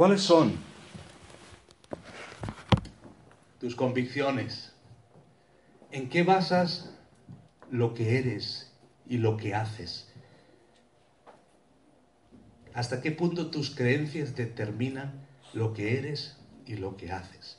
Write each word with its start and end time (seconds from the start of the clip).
¿Cuáles 0.00 0.22
son 0.22 0.54
tus 3.58 3.76
convicciones? 3.76 4.72
¿En 5.92 6.08
qué 6.08 6.22
basas 6.22 6.94
lo 7.70 7.92
que 7.92 8.18
eres 8.18 8.72
y 9.06 9.18
lo 9.18 9.36
que 9.36 9.54
haces? 9.54 10.08
¿Hasta 12.72 13.02
qué 13.02 13.10
punto 13.10 13.50
tus 13.50 13.76
creencias 13.76 14.34
determinan 14.34 15.28
lo 15.52 15.74
que 15.74 15.98
eres 15.98 16.38
y 16.64 16.76
lo 16.76 16.96
que 16.96 17.12
haces? 17.12 17.58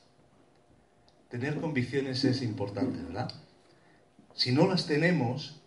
Tener 1.28 1.60
convicciones 1.60 2.24
es 2.24 2.42
importante, 2.42 3.00
¿verdad? 3.04 3.32
Si 4.34 4.50
no 4.50 4.66
las 4.66 4.88
tenemos, 4.88 5.62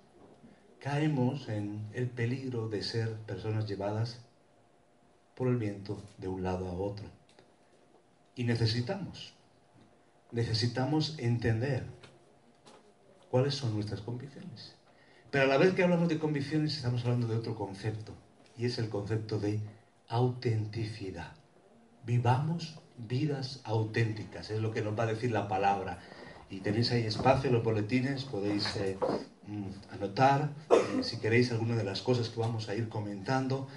caemos 0.82 1.48
en 1.48 1.88
el 1.94 2.10
peligro 2.10 2.68
de 2.68 2.84
ser 2.84 3.14
personas 3.20 3.66
llevadas 3.66 4.25
por 5.36 5.48
el 5.48 5.58
viento 5.58 6.02
de 6.18 6.28
un 6.28 6.44
lado 6.44 6.68
a 6.68 6.74
otro. 6.74 7.06
Y 8.36 8.46
necesitamos, 8.46 9.34
necesitamos 10.32 11.16
entender 11.20 11.86
cuáles 13.30 13.56
son 13.56 13.74
nuestras 13.76 14.02
convicciones. 14.02 14.76
Pero 15.32 15.46
a 15.46 15.48
la 15.48 15.58
vez 15.58 15.74
que 15.74 15.84
hablamos 15.84 16.10
de 16.10 16.20
convicciones 16.20 16.76
estamos 16.76 17.04
hablando 17.04 17.28
de 17.28 17.36
otro 17.36 17.56
concepto, 17.56 18.14
y 18.58 18.66
es 18.66 18.78
el 18.78 18.90
concepto 18.90 19.40
de 19.40 19.60
autenticidad. 20.08 21.34
Vivamos 22.06 22.80
vidas 22.98 23.62
auténticas, 23.64 24.50
es 24.52 24.62
lo 24.62 24.72
que 24.72 24.82
nos 24.82 24.98
va 24.98 25.04
a 25.04 25.08
decir 25.08 25.32
la 25.32 25.48
palabra. 25.48 26.00
Y 26.50 26.60
tenéis 26.60 26.92
ahí 26.92 27.04
espacio 27.06 27.50
en 27.50 27.56
los 27.56 27.64
boletines, 27.64 28.24
podéis 28.24 28.76
eh, 28.78 28.98
mm, 29.48 29.94
anotar, 29.94 30.54
eh, 30.70 31.04
si 31.04 31.18
queréis, 31.18 31.52
alguna 31.52 31.76
de 31.76 31.84
las 31.84 32.02
cosas 32.02 32.30
que 32.30 32.40
vamos 32.40 32.70
a 32.70 32.76
ir 32.76 32.88
comentando 32.88 33.68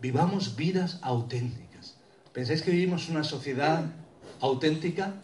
vivamos 0.00 0.56
vidas 0.56 0.98
auténticas. 1.02 1.98
¿Pensáis 2.32 2.62
que 2.62 2.70
vivimos 2.70 3.08
una 3.08 3.24
sociedad 3.24 3.84
auténtica? 4.40 5.14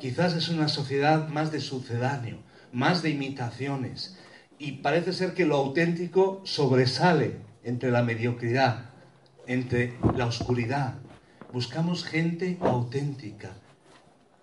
Quizás 0.00 0.34
es 0.34 0.48
una 0.48 0.68
sociedad 0.68 1.28
más 1.28 1.50
de 1.50 1.60
sucedáneo, 1.60 2.38
más 2.72 3.02
de 3.02 3.10
imitaciones. 3.10 4.18
Y 4.58 4.72
parece 4.72 5.12
ser 5.12 5.34
que 5.34 5.46
lo 5.46 5.56
auténtico 5.56 6.42
sobresale 6.44 7.36
entre 7.64 7.90
la 7.90 8.02
mediocridad, 8.02 8.90
entre 9.46 9.94
la 10.16 10.26
oscuridad. 10.26 10.94
Buscamos 11.52 12.04
gente 12.04 12.58
auténtica, 12.60 13.52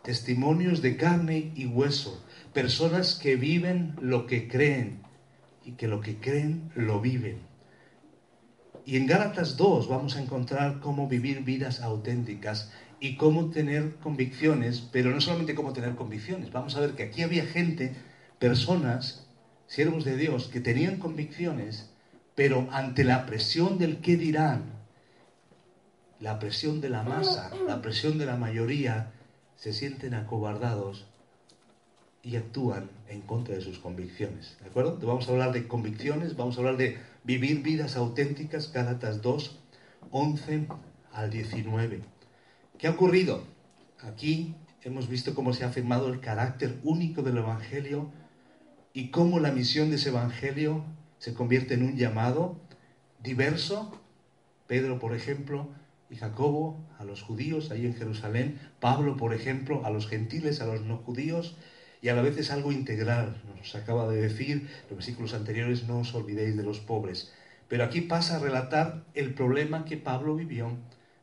testimonios 0.02 0.82
de 0.82 0.98
carne 0.98 1.52
y 1.56 1.66
hueso, 1.66 2.24
personas 2.54 3.16
que 3.16 3.36
viven 3.36 3.96
lo 4.02 4.26
que 4.26 4.48
creen 4.48 5.04
y 5.64 5.74
que 5.74 5.88
lo 5.88 6.02
que 6.02 6.18
creen 6.18 6.72
lo 6.76 7.00
viven. 7.02 7.53
Y 8.86 8.98
en 8.98 9.08
Gálatas 9.08 9.56
2 9.56 9.88
vamos 9.88 10.16
a 10.16 10.22
encontrar 10.22 10.80
cómo 10.80 11.08
vivir 11.08 11.44
vidas 11.44 11.82
auténticas 11.82 12.72
y 13.00 13.16
cómo 13.16 13.50
tener 13.50 13.96
convicciones, 13.96 14.82
pero 14.92 15.12
no 15.12 15.22
solamente 15.22 15.56
cómo 15.56 15.72
tener 15.72 15.96
convicciones. 15.96 16.52
Vamos 16.52 16.76
a 16.76 16.82
ver 16.82 16.92
que 16.92 17.04
aquí 17.04 17.22
había 17.22 17.46
gente, 17.46 17.96
personas, 18.40 19.26
siervos 19.68 20.04
de 20.04 20.18
Dios, 20.18 20.50
que 20.50 20.60
tenían 20.60 20.98
convicciones, 20.98 21.92
pero 22.36 22.68
ante 22.72 23.04
la 23.04 23.26
presión 23.26 23.78
del 23.78 23.98
qué 24.02 24.18
dirán, 24.18 24.64
la 26.20 26.40
presión 26.40 26.82
de 26.82 26.90
la 26.90 27.04
masa, 27.04 27.52
la 27.68 27.82
presión 27.82 28.18
de 28.18 28.26
la 28.26 28.36
mayoría, 28.36 29.12
se 29.56 29.72
sienten 29.72 30.14
acobardados 30.14 31.08
y 32.24 32.38
actúan 32.38 32.90
en 33.10 33.22
contra 33.22 33.54
de 33.54 33.62
sus 33.62 33.80
convicciones. 33.80 34.58
¿De 34.62 34.70
acuerdo? 34.70 34.98
Vamos 35.06 35.28
a 35.28 35.32
hablar 35.32 35.52
de 35.52 35.68
convicciones, 35.68 36.38
vamos 36.38 36.56
a 36.56 36.62
hablar 36.62 36.78
de 36.78 36.98
vivir 37.24 37.62
vidas 37.62 37.98
auténticas, 37.98 38.72
Gálatas 38.72 39.22
2, 39.22 39.60
11 40.10 40.68
al 41.12 41.30
19. 41.30 42.02
¿Qué 42.78 42.88
ha 42.88 42.92
ocurrido? 42.92 43.44
Aquí 44.00 44.56
hemos 44.84 45.10
visto 45.10 45.36
cómo 45.36 45.54
se 45.54 45.66
ha 45.66 45.68
afirmado 45.68 46.12
el 46.12 46.22
carácter 46.22 46.80
único 46.84 47.24
del 47.24 47.38
Evangelio 47.38 48.10
y 48.94 49.10
cómo 49.10 49.40
la 49.40 49.52
misión 49.52 49.90
de 49.90 49.98
ese 49.98 50.10
Evangelio 50.10 50.86
se 51.18 51.34
convierte 51.34 51.74
en 51.74 51.84
un 51.84 51.98
llamado 51.98 52.58
diverso. 53.22 54.00
Pedro, 54.68 54.98
por 54.98 55.14
ejemplo, 55.14 55.68
y 56.10 56.16
Jacobo 56.16 56.78
a 57.00 57.04
los 57.04 57.22
judíos 57.22 57.72
ahí 57.72 57.86
en 57.86 57.96
Jerusalén, 57.96 58.60
Pablo, 58.80 59.18
por 59.18 59.34
ejemplo, 59.34 59.86
a 59.86 59.90
los 59.90 60.08
gentiles, 60.08 60.62
a 60.62 60.66
los 60.66 60.82
no 60.82 60.98
judíos, 60.98 61.58
y 62.04 62.10
a 62.10 62.16
la 62.16 62.22
vez 62.22 62.38
es 62.38 62.52
algo 62.52 62.74
integral. 62.74 63.42
Nos 63.58 63.76
acaba 63.76 64.10
de 64.10 64.22
decir 64.22 64.70
los 64.90 64.98
versículos 64.98 65.34
anteriores, 65.34 65.88
no 65.88 66.00
os 66.00 66.14
olvidéis 66.14 66.58
de 66.58 66.64
los 66.64 66.82
pobres. 66.82 67.32
Pero 67.70 67.86
aquí 67.86 68.02
pasa 68.02 68.36
a 68.36 68.40
relatar 68.40 69.06
el 69.14 69.34
problema 69.34 69.86
que 69.86 69.96
Pablo 69.96 70.36
vivió 70.36 70.78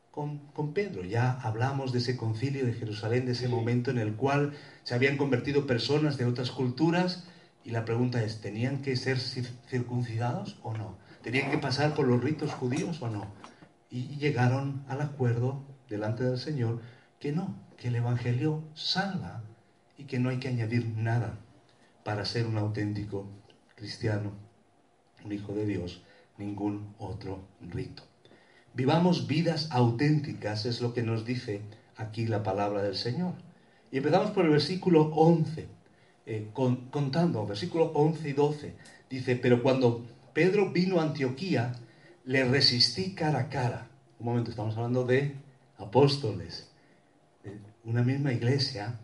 con, 0.09 0.39
con, 0.53 0.73
Pedro. 0.73 1.03
Ya 1.03 1.33
hablamos 1.33 1.91
de 1.91 1.99
ese 1.99 2.17
concilio 2.17 2.65
de 2.65 2.73
Jerusalén, 2.73 3.27
de 3.27 3.33
ese 3.33 3.47
momento 3.47 3.91
en 3.91 3.99
el 3.99 4.15
cual 4.15 4.53
se 4.83 4.95
habían 4.95 5.17
convertido 5.17 5.67
personas 5.67 6.17
de 6.17 6.25
otras 6.25 6.49
culturas 6.49 7.27
y 7.63 7.69
la 7.69 7.85
pregunta 7.85 8.23
es, 8.23 8.41
¿tenían 8.41 8.81
que 8.81 8.95
ser 8.95 9.19
circuncidados 9.19 10.57
o 10.63 10.75
no? 10.75 10.97
¿Tenían 11.21 11.51
que 11.51 11.59
pasar 11.59 11.93
por 11.93 12.07
los 12.07 12.23
ritos 12.23 12.53
judíos 12.53 13.03
o 13.03 13.09
no? 13.11 13.27
Y 13.91 14.15
llegaron 14.17 14.83
al 14.87 15.01
acuerdo 15.01 15.63
delante 15.87 16.23
del 16.23 16.39
Señor 16.39 16.81
que 17.19 17.31
no, 17.31 17.55
que 17.77 17.89
el 17.89 17.97
Evangelio 17.97 18.63
salva 18.73 19.43
y 20.01 20.05
que 20.05 20.17
no 20.17 20.29
hay 20.29 20.37
que 20.37 20.47
añadir 20.47 20.87
nada 20.97 21.37
para 22.03 22.25
ser 22.25 22.47
un 22.47 22.57
auténtico 22.57 23.27
cristiano, 23.75 24.31
un 25.23 25.31
hijo 25.31 25.53
de 25.53 25.67
Dios, 25.67 26.01
ningún 26.39 26.95
otro 26.97 27.43
rito. 27.61 28.01
Vivamos 28.73 29.27
vidas 29.27 29.69
auténticas, 29.71 30.65
es 30.65 30.81
lo 30.81 30.95
que 30.95 31.03
nos 31.03 31.23
dice 31.23 31.61
aquí 31.97 32.25
la 32.25 32.41
palabra 32.41 32.81
del 32.81 32.95
Señor. 32.95 33.33
Y 33.91 33.97
empezamos 33.97 34.31
por 34.31 34.45
el 34.45 34.51
versículo 34.51 35.03
11, 35.13 35.67
eh, 36.25 36.49
con, 36.51 36.89
contando, 36.89 37.45
versículo 37.45 37.91
11 37.93 38.29
y 38.29 38.33
12. 38.33 38.73
Dice, 39.07 39.35
pero 39.35 39.61
cuando 39.61 40.03
Pedro 40.33 40.71
vino 40.71 40.99
a 40.99 41.03
Antioquía, 41.03 41.75
le 42.25 42.43
resistí 42.45 43.13
cara 43.13 43.39
a 43.39 43.49
cara. 43.49 43.87
Un 44.19 44.25
momento, 44.25 44.49
estamos 44.49 44.75
hablando 44.77 45.05
de 45.05 45.35
apóstoles, 45.77 46.71
de 47.43 47.59
una 47.83 48.01
misma 48.01 48.33
iglesia, 48.33 48.97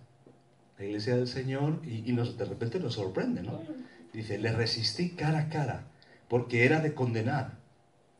la 0.77 0.85
iglesia 0.85 1.15
del 1.15 1.27
Señor 1.27 1.81
y, 1.85 2.11
nos, 2.13 2.37
de 2.37 2.45
repente 2.45 2.79
nos 2.79 2.93
sorprende, 2.93 3.41
¿no? 3.41 3.61
Dice, 4.13 4.37
le 4.37 4.51
resistí 4.51 5.11
cara 5.11 5.39
a 5.39 5.49
cara 5.49 5.87
porque 6.27 6.65
era 6.65 6.79
de 6.79 6.93
condenar. 6.93 7.57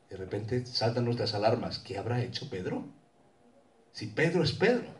De 0.10 0.18
repente 0.18 0.66
saltan 0.66 1.06
nuestras 1.06 1.34
alarmas. 1.34 1.80
¿Qué 1.80 1.98
habrá 1.98 2.22
hecho 2.22 2.50
Pedro? 2.50 2.86
Si 3.92 4.08
Pedro 4.08 4.44
es 4.44 4.54
Pedro. 4.54 4.96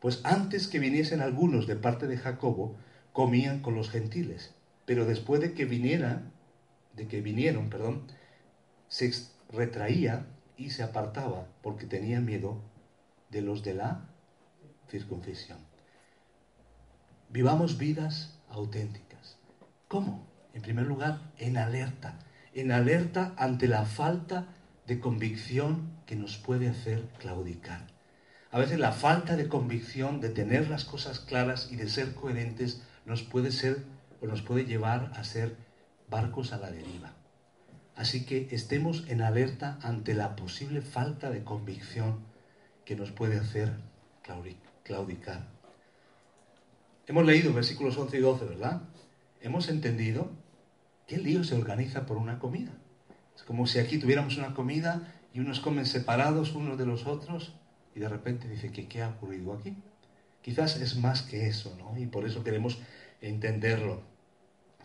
Pues 0.00 0.20
antes 0.24 0.68
que 0.68 0.78
viniesen 0.78 1.22
algunos 1.22 1.66
de 1.66 1.76
parte 1.76 2.06
de 2.06 2.18
Jacobo, 2.18 2.76
comían 3.12 3.60
con 3.60 3.74
los 3.74 3.90
gentiles. 3.90 4.54
Pero 4.84 5.06
después 5.06 5.40
de 5.40 5.54
que 5.54 5.64
vinieran, 5.64 6.32
de 6.94 7.08
que 7.08 7.22
vinieron, 7.22 7.70
perdón, 7.70 8.06
se 8.88 9.10
retraía 9.50 10.26
y 10.56 10.70
se 10.70 10.82
apartaba 10.82 11.48
porque 11.62 11.86
tenía 11.86 12.20
miedo 12.20 12.60
de 13.30 13.40
los 13.40 13.62
de 13.62 13.74
la 13.74 14.08
circuncisión. 14.88 15.58
Vivamos 17.30 17.78
vidas 17.78 18.38
auténticas. 18.48 19.38
¿Cómo? 19.88 20.26
En 20.52 20.62
primer 20.62 20.86
lugar, 20.86 21.20
en 21.38 21.56
alerta. 21.56 22.18
En 22.52 22.70
alerta 22.70 23.34
ante 23.36 23.68
la 23.68 23.84
falta 23.84 24.46
de 24.86 25.00
convicción 25.00 25.90
que 26.06 26.16
nos 26.16 26.36
puede 26.36 26.68
hacer 26.68 27.08
claudicar. 27.18 27.86
A 28.50 28.58
veces 28.58 28.78
la 28.78 28.92
falta 28.92 29.36
de 29.36 29.48
convicción, 29.48 30.20
de 30.20 30.28
tener 30.28 30.70
las 30.70 30.84
cosas 30.84 31.18
claras 31.18 31.68
y 31.72 31.76
de 31.76 31.88
ser 31.88 32.14
coherentes, 32.14 32.82
nos 33.04 33.22
puede 33.22 33.50
ser 33.50 33.84
o 34.20 34.26
nos 34.26 34.42
puede 34.42 34.64
llevar 34.64 35.10
a 35.16 35.24
ser 35.24 35.56
barcos 36.08 36.52
a 36.52 36.58
la 36.58 36.70
deriva. 36.70 37.12
Así 37.96 38.24
que 38.24 38.48
estemos 38.50 39.04
en 39.08 39.22
alerta 39.22 39.78
ante 39.82 40.14
la 40.14 40.36
posible 40.36 40.82
falta 40.82 41.30
de 41.30 41.42
convicción 41.44 42.20
que 42.84 42.96
nos 42.96 43.10
puede 43.10 43.38
hacer 43.38 43.72
claudicar. 44.82 45.53
Hemos 47.06 47.26
leído 47.26 47.52
versículos 47.52 47.98
11 47.98 48.16
y 48.16 48.20
12, 48.20 48.44
¿verdad? 48.46 48.82
Hemos 49.42 49.68
entendido 49.68 50.30
qué 51.06 51.18
lío 51.18 51.44
se 51.44 51.54
organiza 51.54 52.06
por 52.06 52.16
una 52.16 52.38
comida. 52.38 52.72
Es 53.36 53.42
como 53.42 53.66
si 53.66 53.78
aquí 53.78 53.98
tuviéramos 53.98 54.38
una 54.38 54.54
comida 54.54 55.12
y 55.34 55.40
unos 55.40 55.60
comen 55.60 55.84
separados 55.84 56.54
unos 56.54 56.78
de 56.78 56.86
los 56.86 57.06
otros 57.06 57.56
y 57.94 58.00
de 58.00 58.08
repente 58.08 58.48
dice 58.48 58.72
que 58.72 58.88
qué 58.88 59.02
ha 59.02 59.10
ocurrido 59.10 59.52
aquí. 59.52 59.76
Quizás 60.40 60.80
es 60.80 60.96
más 60.96 61.20
que 61.20 61.46
eso, 61.46 61.76
¿no? 61.78 61.98
Y 61.98 62.06
por 62.06 62.24
eso 62.24 62.42
queremos 62.42 62.80
entenderlo. 63.20 64.00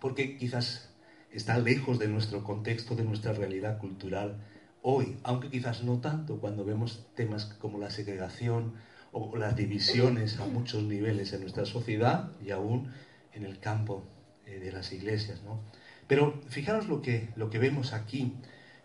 Porque 0.02 0.36
quizás 0.36 0.90
está 1.32 1.58
lejos 1.58 2.00
de 2.00 2.10
nuestro 2.10 2.44
contexto, 2.44 2.96
de 2.96 3.06
nuestra 3.06 3.32
realidad 3.32 3.78
cultural 3.78 4.42
hoy, 4.82 5.18
aunque 5.24 5.50
quizás 5.50 5.84
no 5.84 6.02
tanto 6.02 6.40
cuando 6.40 6.66
vemos 6.66 7.08
temas 7.16 7.46
como 7.46 7.80
la 7.80 7.92
segregación 7.92 8.74
o 9.12 9.36
las 9.38 9.56
divisiones 9.56 10.40
a 10.40 10.46
muchos 10.46 10.84
niveles 10.84 11.34
en 11.34 11.42
nuestra 11.42 11.66
sociedad 11.66 12.32
y 12.46 12.52
aún 12.52 12.92
en 13.34 13.46
el 13.46 13.60
campo 13.60 14.04
eh, 14.46 14.60
de 14.60 14.72
las 14.72 14.92
iglesias, 14.92 15.42
¿no? 15.44 15.60
Pero 16.08 16.42
fijaros 16.50 16.88
lo 16.88 17.02
que, 17.02 17.30
lo 17.36 17.50
que 17.50 17.60
vemos 17.60 17.94
aquí. 17.94 18.34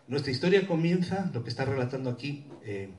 Nuestra 0.07 0.31
historia 0.31 0.67
comienza, 0.67 1.31
lo 1.33 1.43
que 1.43 1.49
está 1.49 1.65
relatando 1.65 2.11
aquí 2.11 2.45
eh, 2.63 2.89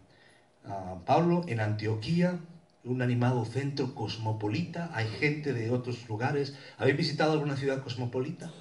Pablo, 1.04 1.44
en 1.46 1.60
Antioquía, 1.60 2.40
un 2.84 3.02
animado 3.02 3.44
centro 3.44 3.94
cosmopolita. 3.94 4.90
Hay 4.94 5.06
gente 5.06 5.52
de 5.52 5.70
otros 5.70 6.08
lugares. 6.08 6.56
¿Habéis 6.78 6.96
visitado 6.96 7.32
alguna 7.32 7.56
ciudad 7.56 7.82
cosmopolita? 7.82 8.52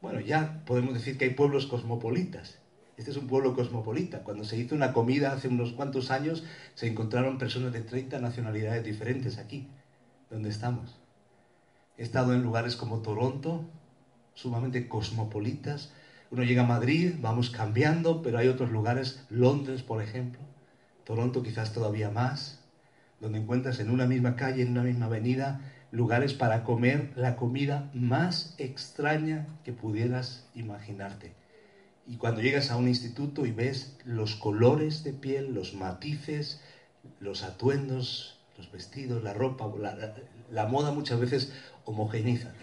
Bueno, 0.00 0.20
ya 0.20 0.62
podemos 0.64 0.94
decir 0.94 1.18
que 1.18 1.26
hay 1.26 1.34
pueblos 1.34 1.66
cosmopolitas. 1.66 2.58
Este 2.98 3.12
es 3.12 3.16
un 3.16 3.28
pueblo 3.28 3.54
cosmopolita. 3.54 4.24
Cuando 4.24 4.42
se 4.42 4.56
hizo 4.56 4.74
una 4.74 4.92
comida 4.92 5.32
hace 5.32 5.46
unos 5.46 5.72
cuantos 5.72 6.10
años, 6.10 6.42
se 6.74 6.88
encontraron 6.88 7.38
personas 7.38 7.72
de 7.72 7.80
30 7.80 8.18
nacionalidades 8.18 8.82
diferentes 8.82 9.38
aquí, 9.38 9.68
donde 10.30 10.48
estamos. 10.48 10.98
He 11.96 12.02
estado 12.02 12.34
en 12.34 12.42
lugares 12.42 12.74
como 12.74 13.00
Toronto, 13.00 13.62
sumamente 14.34 14.88
cosmopolitas. 14.88 15.92
Uno 16.32 16.42
llega 16.42 16.62
a 16.62 16.66
Madrid, 16.66 17.14
vamos 17.20 17.50
cambiando, 17.50 18.20
pero 18.20 18.38
hay 18.38 18.48
otros 18.48 18.70
lugares, 18.70 19.24
Londres, 19.30 19.84
por 19.84 20.02
ejemplo, 20.02 20.40
Toronto 21.04 21.44
quizás 21.44 21.72
todavía 21.72 22.10
más, 22.10 22.58
donde 23.20 23.38
encuentras 23.38 23.78
en 23.78 23.90
una 23.90 24.06
misma 24.06 24.34
calle, 24.34 24.62
en 24.62 24.70
una 24.70 24.82
misma 24.82 25.06
avenida, 25.06 25.60
lugares 25.92 26.34
para 26.34 26.64
comer 26.64 27.12
la 27.14 27.36
comida 27.36 27.88
más 27.92 28.56
extraña 28.58 29.46
que 29.62 29.72
pudieras 29.72 30.44
imaginarte. 30.54 31.37
Y 32.08 32.16
cuando 32.16 32.40
llegas 32.40 32.70
a 32.70 32.76
un 32.76 32.88
instituto 32.88 33.44
y 33.44 33.52
ves 33.52 33.94
los 34.04 34.34
colores 34.34 35.04
de 35.04 35.12
piel, 35.12 35.52
los 35.52 35.74
matices, 35.74 36.58
los 37.20 37.42
atuendos, 37.42 38.38
los 38.56 38.72
vestidos, 38.72 39.22
la 39.22 39.34
ropa, 39.34 39.70
la, 40.50 40.66
moda 40.66 40.90
muchas 40.90 41.20
veces 41.20 41.52
homogeniza, 41.84 42.54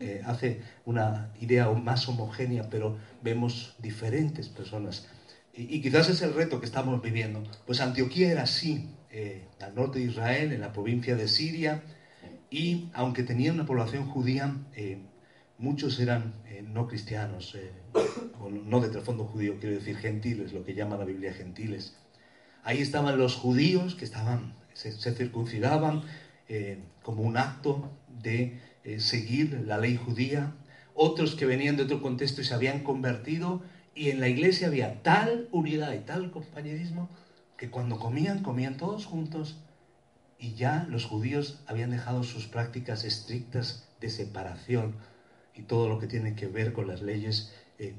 eh, 0.00 0.22
hace 0.26 0.62
una 0.84 1.30
idea 1.40 1.70
más 1.70 2.08
homogénea, 2.08 2.68
pero 2.68 2.98
vemos 3.22 3.76
diferentes 3.78 4.48
personas 4.48 5.06
y, 5.54 5.80
quizás 5.80 6.10
es 6.10 6.20
el 6.20 6.34
reto 6.34 6.60
que 6.60 6.66
estamos 6.66 7.00
viviendo. 7.00 7.42
Pues 7.66 7.80
Antioquía 7.80 8.30
era 8.30 8.42
así, 8.42 8.90
eh, 9.10 9.46
al 9.60 9.74
norte 9.74 10.00
de 10.00 10.06
Israel, 10.06 10.52
en 10.52 10.60
la 10.60 10.72
provincia 10.72 11.16
de 11.16 11.28
Siria, 11.28 11.82
y 12.50 12.90
aunque 12.92 13.22
tenía 13.22 13.52
una 13.52 13.64
población 13.64 14.06
judía, 14.06 14.54
eh, 14.74 14.98
muchos 15.56 15.98
eran 15.98 16.34
no 16.68 16.86
cristianos, 16.88 17.56
no 18.64 18.80
de 18.80 18.88
trasfondo 18.88 19.24
judío, 19.24 19.58
quiero 19.60 19.76
decir 19.76 19.96
gentiles, 19.96 20.52
lo 20.52 20.64
que 20.64 20.74
llama 20.74 20.96
la 20.96 21.04
Biblia 21.04 21.32
gentiles. 21.32 21.96
Ahí 22.62 22.80
estaban 22.80 23.18
los 23.18 23.34
judíos 23.34 23.94
que 23.94 24.04
estaban, 24.04 24.54
se, 24.74 24.92
se 24.92 25.14
circuncidaban 25.14 26.02
como 27.02 27.22
un 27.22 27.36
acto 27.36 27.90
de 28.22 28.60
seguir 28.98 29.62
la 29.66 29.78
ley 29.78 29.96
judía, 29.96 30.52
otros 30.94 31.34
que 31.34 31.46
venían 31.46 31.76
de 31.76 31.84
otro 31.84 32.00
contexto 32.00 32.40
y 32.40 32.44
se 32.44 32.54
habían 32.54 32.82
convertido 32.82 33.62
y 33.94 34.10
en 34.10 34.20
la 34.20 34.28
iglesia 34.28 34.68
había 34.68 35.02
tal 35.02 35.48
unidad 35.52 35.92
y 35.94 36.00
tal 36.00 36.30
compañerismo 36.30 37.08
que 37.56 37.70
cuando 37.70 37.98
comían, 37.98 38.42
comían 38.42 38.76
todos 38.76 39.06
juntos 39.06 39.58
y 40.38 40.54
ya 40.54 40.86
los 40.90 41.06
judíos 41.06 41.62
habían 41.66 41.90
dejado 41.90 42.22
sus 42.22 42.46
prácticas 42.46 43.04
estrictas 43.04 43.88
de 44.00 44.10
separación 44.10 44.94
y 45.54 45.62
todo 45.62 45.88
lo 45.88 45.98
que 45.98 46.06
tiene 46.06 46.34
que 46.34 46.46
ver 46.46 46.74
con 46.74 46.86
las 46.86 47.00
leyes 47.00 47.52
eh, 47.78 47.96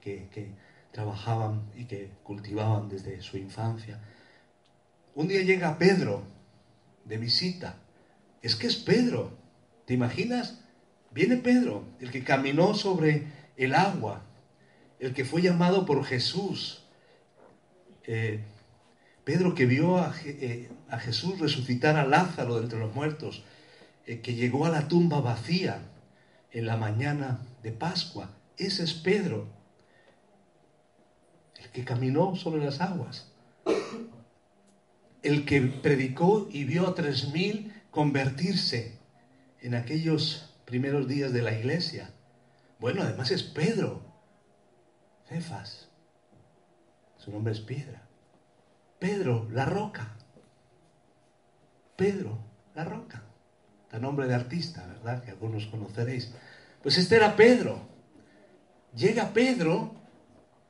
que 0.00 0.50
trabajaban 0.92 1.70
y 1.76 1.84
que 1.84 2.10
cultivaban 2.22 2.88
desde 2.88 3.20
su 3.20 3.36
infancia. 3.36 4.00
Un 5.14 5.28
día 5.28 5.42
llega 5.42 5.78
Pedro 5.78 6.22
de 7.04 7.18
visita. 7.18 7.76
Es 8.42 8.54
que 8.54 8.66
es 8.66 8.76
Pedro. 8.76 9.36
¿Te 9.86 9.94
imaginas? 9.94 10.60
Viene 11.10 11.36
Pedro, 11.38 11.84
el 12.00 12.10
que 12.10 12.22
caminó 12.22 12.74
sobre 12.74 13.26
el 13.56 13.74
agua, 13.74 14.22
el 14.98 15.14
que 15.14 15.24
fue 15.24 15.40
llamado 15.40 15.86
por 15.86 16.04
Jesús. 16.04 16.84
Eh, 18.04 18.40
Pedro 19.24 19.54
que 19.54 19.66
vio 19.66 19.98
eh, 20.24 20.70
a, 20.88 20.98
Jesús 20.98 21.40
resucitar 21.40 21.96
a 21.96 22.06
Lázaro 22.06 22.56
de 22.56 22.64
entre 22.64 22.78
los 22.78 22.94
muertos, 22.94 23.42
eh, 24.06 24.20
que 24.20 24.34
llegó 24.34 24.66
a 24.66 24.70
la 24.70 24.88
tumba 24.88 25.20
vacía 25.20 25.80
en 26.52 26.66
la 26.66 26.76
mañana 26.76 27.40
de 27.62 27.72
Pascua. 27.72 28.35
Ese 28.56 28.84
es 28.84 28.94
Pedro, 28.94 29.48
el 31.56 31.70
que 31.70 31.84
caminó 31.84 32.36
sobre 32.36 32.64
las 32.64 32.80
aguas, 32.80 33.32
el 35.22 35.44
que 35.44 35.60
predicó 35.60 36.48
y 36.50 36.64
vio 36.64 36.86
a 36.88 36.94
tres 36.94 37.32
mil 37.32 37.72
convertirse 37.90 38.98
en 39.60 39.74
aquellos 39.74 40.54
primeros 40.64 41.08
días 41.08 41.32
de 41.32 41.42
la 41.42 41.52
iglesia. 41.52 42.10
Bueno, 42.78 43.02
además 43.02 43.30
es 43.30 43.42
Pedro, 43.42 44.02
Cefas. 45.28 45.88
Su 47.16 47.32
nombre 47.32 47.52
es 47.52 47.60
piedra. 47.60 48.06
Pedro, 48.98 49.48
la 49.50 49.64
roca. 49.64 50.16
Pedro, 51.96 52.38
la 52.74 52.84
roca. 52.84 53.22
Da 53.90 53.98
nombre 53.98 54.26
de 54.26 54.34
artista, 54.34 54.86
¿verdad? 54.86 55.22
Que 55.22 55.30
algunos 55.30 55.66
conoceréis. 55.66 56.32
Pues 56.82 56.98
este 56.98 57.16
era 57.16 57.34
Pedro. 57.34 57.95
Llega 58.96 59.34
Pedro 59.34 59.94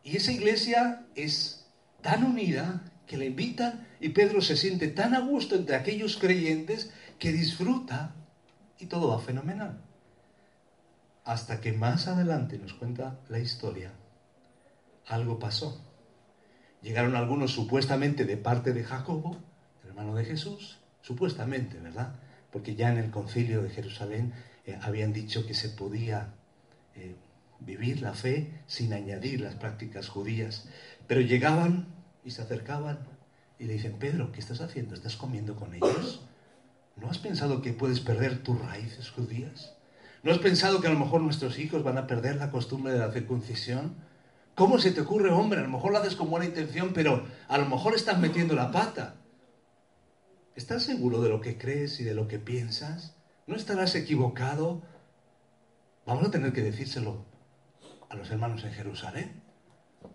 y 0.02 0.16
esa 0.16 0.32
iglesia 0.32 1.06
es 1.14 1.64
tan 2.02 2.24
unida 2.24 2.82
que 3.06 3.16
le 3.16 3.26
invitan 3.26 3.86
y 4.00 4.08
Pedro 4.08 4.40
se 4.40 4.56
siente 4.56 4.88
tan 4.88 5.14
a 5.14 5.20
gusto 5.20 5.54
entre 5.54 5.76
aquellos 5.76 6.16
creyentes 6.16 6.90
que 7.20 7.32
disfruta 7.32 8.14
y 8.78 8.86
todo 8.86 9.08
va 9.08 9.20
fenomenal. 9.20 9.80
Hasta 11.24 11.60
que 11.60 11.72
más 11.72 12.08
adelante 12.08 12.58
nos 12.58 12.74
cuenta 12.74 13.20
la 13.28 13.38
historia 13.38 13.92
algo 15.06 15.38
pasó. 15.38 15.80
Llegaron 16.82 17.16
algunos 17.16 17.52
supuestamente 17.52 18.24
de 18.24 18.36
parte 18.36 18.72
de 18.72 18.84
Jacobo, 18.84 19.36
hermano 19.84 20.14
de 20.14 20.24
Jesús, 20.24 20.78
supuestamente, 21.00 21.78
¿verdad? 21.78 22.16
Porque 22.50 22.74
ya 22.74 22.90
en 22.90 22.98
el 22.98 23.10
concilio 23.10 23.62
de 23.62 23.70
Jerusalén 23.70 24.32
eh, 24.66 24.78
habían 24.82 25.12
dicho 25.12 25.46
que 25.46 25.54
se 25.54 25.68
podía 25.70 26.34
eh, 26.94 27.14
vivir 27.60 28.00
la 28.02 28.14
fe 28.14 28.62
sin 28.66 28.92
añadir 28.92 29.40
las 29.40 29.54
prácticas 29.54 30.08
judías. 30.08 30.68
Pero 31.06 31.20
llegaban 31.20 31.86
y 32.24 32.30
se 32.32 32.42
acercaban 32.42 32.98
y 33.58 33.64
le 33.64 33.74
dicen, 33.74 33.98
Pedro, 33.98 34.32
¿qué 34.32 34.40
estás 34.40 34.60
haciendo? 34.60 34.94
¿Estás 34.94 35.16
comiendo 35.16 35.56
con 35.56 35.74
ellos? 35.74 36.22
¿No 36.96 37.10
has 37.10 37.18
pensado 37.18 37.62
que 37.62 37.72
puedes 37.72 38.00
perder 38.00 38.42
tus 38.42 38.60
raíces 38.60 39.10
judías? 39.10 39.74
¿No 40.22 40.32
has 40.32 40.38
pensado 40.38 40.80
que 40.80 40.88
a 40.88 40.92
lo 40.92 40.98
mejor 40.98 41.20
nuestros 41.20 41.58
hijos 41.58 41.82
van 41.84 41.98
a 41.98 42.06
perder 42.06 42.36
la 42.36 42.50
costumbre 42.50 42.92
de 42.92 42.98
la 42.98 43.12
circuncisión? 43.12 43.94
¿Cómo 44.54 44.78
se 44.78 44.90
te 44.90 45.02
ocurre, 45.02 45.30
hombre? 45.30 45.60
A 45.60 45.62
lo 45.62 45.68
mejor 45.68 45.92
lo 45.92 45.98
haces 45.98 46.16
con 46.16 46.30
buena 46.30 46.46
intención, 46.46 46.92
pero 46.94 47.26
a 47.48 47.58
lo 47.58 47.66
mejor 47.66 47.94
estás 47.94 48.18
metiendo 48.18 48.54
la 48.54 48.72
pata. 48.72 49.16
¿Estás 50.54 50.82
seguro 50.84 51.20
de 51.20 51.28
lo 51.28 51.42
que 51.42 51.58
crees 51.58 52.00
y 52.00 52.04
de 52.04 52.14
lo 52.14 52.26
que 52.28 52.38
piensas? 52.38 53.14
¿No 53.46 53.54
estarás 53.54 53.94
equivocado? 53.94 54.82
Vamos 56.06 56.26
a 56.26 56.30
tener 56.30 56.52
que 56.54 56.62
decírselo 56.62 57.24
a 58.08 58.16
los 58.16 58.30
hermanos 58.30 58.64
en 58.64 58.72
Jerusalén. 58.72 59.42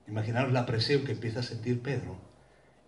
Imaginaros 0.07 0.51
la 0.51 0.65
presión 0.65 1.03
que 1.03 1.13
empieza 1.13 1.41
a 1.41 1.43
sentir 1.43 1.81
Pedro. 1.81 2.17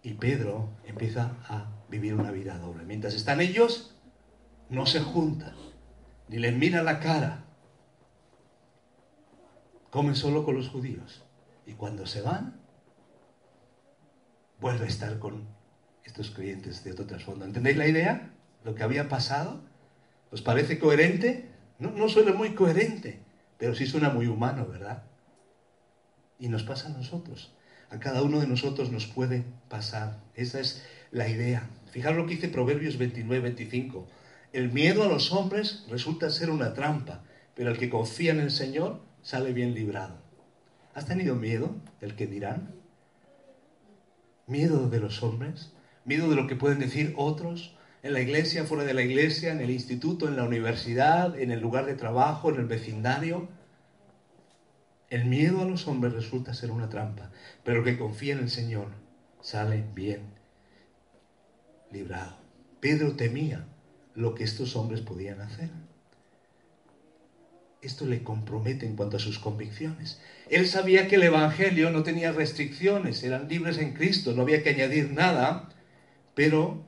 Y 0.01 0.15
Pedro 0.15 0.69
empieza 0.85 1.37
a 1.47 1.71
vivir 1.89 2.13
una 2.13 2.31
vida 2.31 2.57
doble. 2.57 2.83
Mientras 2.83 3.13
están 3.13 3.39
ellos, 3.39 3.95
no 4.69 4.85
se 4.85 4.99
juntan, 4.99 5.55
ni 6.27 6.39
les 6.39 6.55
miran 6.55 6.85
la 6.85 6.99
cara. 6.99 7.45
Comen 9.89 10.15
solo 10.15 10.43
con 10.43 10.55
los 10.55 10.69
judíos. 10.69 11.23
Y 11.65 11.73
cuando 11.73 12.05
se 12.05 12.21
van, 12.21 12.59
vuelve 14.59 14.85
a 14.85 14.89
estar 14.89 15.19
con 15.19 15.47
estos 16.03 16.31
creyentes 16.31 16.83
de 16.83 16.91
otro 16.91 17.05
trasfondo. 17.05 17.45
¿Entendéis 17.45 17.77
la 17.77 17.87
idea? 17.87 18.33
Lo 18.63 18.75
que 18.75 18.83
había 18.83 19.07
pasado. 19.07 19.61
¿Os 20.31 20.41
parece 20.41 20.79
coherente? 20.79 21.49
No, 21.79 21.91
no 21.91 22.09
suena 22.09 22.33
muy 22.33 22.55
coherente, 22.55 23.21
pero 23.63 23.75
sí 23.75 23.85
suena 23.85 24.09
muy 24.09 24.27
humano, 24.27 24.67
¿verdad? 24.67 25.03
Y 26.37 26.49
nos 26.49 26.63
pasa 26.63 26.87
a 26.87 26.91
nosotros. 26.91 27.53
A 27.89 27.97
cada 27.97 28.21
uno 28.21 28.41
de 28.41 28.47
nosotros 28.47 28.91
nos 28.91 29.07
puede 29.07 29.45
pasar. 29.69 30.19
Esa 30.35 30.59
es 30.59 30.83
la 31.11 31.29
idea. 31.29 31.69
Fijaros 31.89 32.17
lo 32.17 32.25
que 32.25 32.35
dice 32.35 32.49
Proverbios 32.49 32.97
29, 32.97 33.41
25. 33.41 34.05
El 34.51 34.73
miedo 34.73 35.03
a 35.03 35.07
los 35.07 35.31
hombres 35.31 35.85
resulta 35.89 36.29
ser 36.29 36.49
una 36.49 36.73
trampa, 36.73 37.23
pero 37.55 37.71
el 37.71 37.77
que 37.77 37.89
confía 37.89 38.33
en 38.33 38.41
el 38.41 38.51
Señor 38.51 38.99
sale 39.21 39.53
bien 39.53 39.73
librado. 39.73 40.17
¿Has 40.93 41.05
tenido 41.05 41.37
miedo 41.37 41.73
del 42.01 42.17
que 42.17 42.27
dirán? 42.27 42.75
¿Miedo 44.45 44.89
de 44.89 44.99
los 44.99 45.23
hombres? 45.23 45.71
¿Miedo 46.03 46.29
de 46.29 46.35
lo 46.35 46.47
que 46.47 46.57
pueden 46.57 46.79
decir 46.79 47.13
otros? 47.15 47.77
En 48.03 48.11
la 48.11 48.19
iglesia, 48.19 48.65
fuera 48.65 48.83
de 48.83 48.93
la 48.93 49.01
iglesia, 49.01 49.53
en 49.53 49.61
el 49.61 49.69
instituto, 49.69 50.27
en 50.27 50.35
la 50.35 50.43
universidad, 50.43 51.39
en 51.39 51.51
el 51.51 51.61
lugar 51.61 51.85
de 51.85 51.95
trabajo, 51.95 52.49
en 52.49 52.57
el 52.57 52.65
vecindario. 52.65 53.47
El 55.09 55.25
miedo 55.25 55.61
a 55.61 55.65
los 55.65 55.87
hombres 55.87 56.13
resulta 56.13 56.53
ser 56.53 56.69
una 56.71 56.89
trampa, 56.89 57.31
pero 57.63 57.79
el 57.79 57.85
que 57.85 57.97
confía 57.97 58.33
en 58.33 58.39
el 58.39 58.49
Señor 58.49 58.87
sale 59.39 59.85
bien 59.95 60.33
librado. 61.91 62.35
Pedro 62.81 63.15
temía 63.15 63.65
lo 64.15 64.35
que 64.35 64.43
estos 64.43 64.75
hombres 64.75 64.99
podían 64.99 65.39
hacer. 65.39 65.69
Esto 67.81 68.05
le 68.05 68.23
compromete 68.23 68.85
en 68.85 68.95
cuanto 68.97 69.17
a 69.17 69.19
sus 69.21 69.39
convicciones. 69.39 70.19
Él 70.49 70.67
sabía 70.67 71.07
que 71.07 71.15
el 71.15 71.23
Evangelio 71.23 71.89
no 71.89 72.03
tenía 72.03 72.33
restricciones, 72.33 73.23
eran 73.23 73.47
libres 73.47 73.77
en 73.77 73.93
Cristo, 73.93 74.33
no 74.33 74.41
había 74.41 74.63
que 74.63 74.71
añadir 74.71 75.11
nada, 75.11 75.69
pero, 76.33 76.83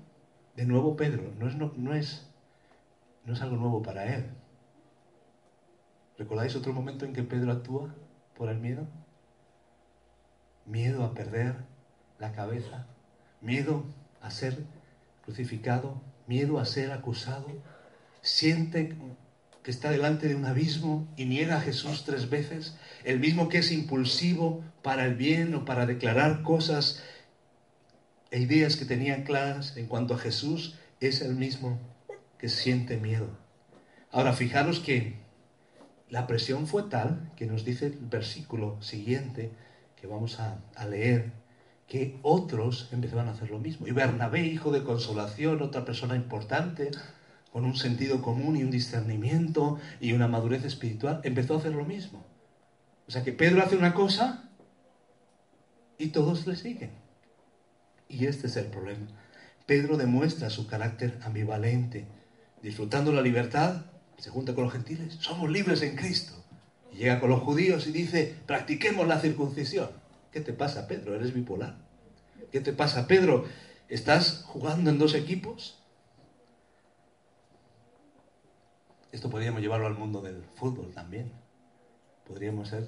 de 0.55 0.65
nuevo 0.65 0.95
Pedro, 0.95 1.33
no 1.37 1.47
es, 1.47 1.55
no, 1.55 1.93
es, 1.93 2.25
no 3.25 3.33
es 3.33 3.41
algo 3.41 3.57
nuevo 3.57 3.81
para 3.81 4.15
él. 4.15 4.25
¿Recordáis 6.17 6.55
otro 6.55 6.73
momento 6.73 7.05
en 7.05 7.13
que 7.13 7.23
Pedro 7.23 7.51
actúa 7.51 7.93
por 8.37 8.49
el 8.49 8.59
miedo? 8.59 8.87
Miedo 10.65 11.03
a 11.03 11.13
perder 11.13 11.55
la 12.19 12.31
cabeza, 12.31 12.87
miedo 13.41 13.83
a 14.21 14.31
ser 14.31 14.63
crucificado, 15.25 16.01
miedo 16.25 16.59
a 16.59 16.65
ser 16.65 16.91
acusado, 16.91 17.47
siente 18.21 18.95
que 19.61 19.71
está 19.71 19.89
delante 19.89 20.27
de 20.27 20.35
un 20.35 20.45
abismo 20.45 21.07
y 21.17 21.25
niega 21.25 21.57
a 21.57 21.61
Jesús 21.61 22.05
tres 22.05 22.29
veces, 22.29 22.77
el 23.03 23.19
mismo 23.19 23.49
que 23.49 23.57
es 23.57 23.71
impulsivo 23.71 24.63
para 24.83 25.05
el 25.05 25.15
bien 25.15 25.53
o 25.53 25.65
para 25.65 25.85
declarar 25.85 26.43
cosas 26.43 27.03
e 28.35 28.39
ideas 28.39 28.75
que 28.75 28.83
tenían 28.83 29.23
claras 29.23 29.77
en 29.77 29.87
cuanto 29.87 30.13
a 30.13 30.17
Jesús, 30.17 30.75
es 30.99 31.21
el 31.21 31.35
mismo 31.35 31.79
que 32.37 32.49
siente 32.49 32.97
miedo. 32.97 33.29
Ahora, 34.11 34.33
fijaros 34.33 34.81
que 34.81 35.21
la 36.09 36.27
presión 36.27 36.67
fue 36.67 36.83
tal 36.83 37.31
que 37.37 37.45
nos 37.45 37.63
dice 37.63 37.85
el 37.85 37.93
versículo 37.93 38.81
siguiente 38.81 39.51
que 39.95 40.05
vamos 40.05 40.41
a, 40.41 40.59
a 40.75 40.85
leer, 40.85 41.31
que 41.87 42.19
otros 42.23 42.89
empezaban 42.91 43.29
a 43.29 43.31
hacer 43.31 43.51
lo 43.51 43.59
mismo. 43.59 43.87
Y 43.87 43.91
Bernabé, 43.91 44.41
hijo 44.41 44.69
de 44.73 44.83
consolación, 44.83 45.61
otra 45.61 45.85
persona 45.85 46.17
importante, 46.17 46.91
con 47.53 47.63
un 47.63 47.77
sentido 47.77 48.21
común 48.21 48.57
y 48.57 48.63
un 48.63 48.69
discernimiento 48.69 49.79
y 50.01 50.11
una 50.11 50.27
madurez 50.27 50.65
espiritual, 50.65 51.21
empezó 51.23 51.53
a 51.53 51.59
hacer 51.59 51.71
lo 51.71 51.85
mismo. 51.85 52.25
O 53.07 53.11
sea 53.11 53.23
que 53.23 53.31
Pedro 53.31 53.63
hace 53.63 53.77
una 53.77 53.93
cosa 53.93 54.49
y 55.97 56.07
todos 56.07 56.45
le 56.47 56.57
siguen. 56.57 57.04
Y 58.07 58.25
este 58.25 58.47
es 58.47 58.55
el 58.57 58.67
problema. 58.67 59.07
Pedro 59.65 59.97
demuestra 59.97 60.49
su 60.49 60.67
carácter 60.67 61.19
ambivalente, 61.23 62.05
disfrutando 62.61 63.11
la 63.11 63.21
libertad, 63.21 63.85
se 64.17 64.29
junta 64.29 64.53
con 64.53 64.65
los 64.65 64.73
gentiles, 64.73 65.17
somos 65.19 65.49
libres 65.49 65.81
en 65.81 65.95
Cristo. 65.95 66.33
Llega 66.93 67.19
con 67.19 67.29
los 67.29 67.41
judíos 67.41 67.87
y 67.87 67.91
dice, 67.91 68.35
practiquemos 68.45 69.07
la 69.07 69.19
circuncisión. 69.19 69.89
¿Qué 70.31 70.39
te 70.41 70.53
pasa, 70.53 70.87
Pedro? 70.87 71.15
¿Eres 71.15 71.33
bipolar? 71.33 71.77
¿Qué 72.51 72.61
te 72.61 72.73
pasa, 72.73 73.07
Pedro? 73.07 73.45
¿Estás 73.89 74.43
jugando 74.45 74.89
en 74.89 74.97
dos 74.97 75.13
equipos? 75.13 75.81
Esto 79.11 79.29
podríamos 79.29 79.61
llevarlo 79.61 79.87
al 79.87 79.95
mundo 79.95 80.21
del 80.21 80.43
fútbol 80.55 80.93
también. 80.93 81.31
Podríamos 82.27 82.69
ser 82.69 82.85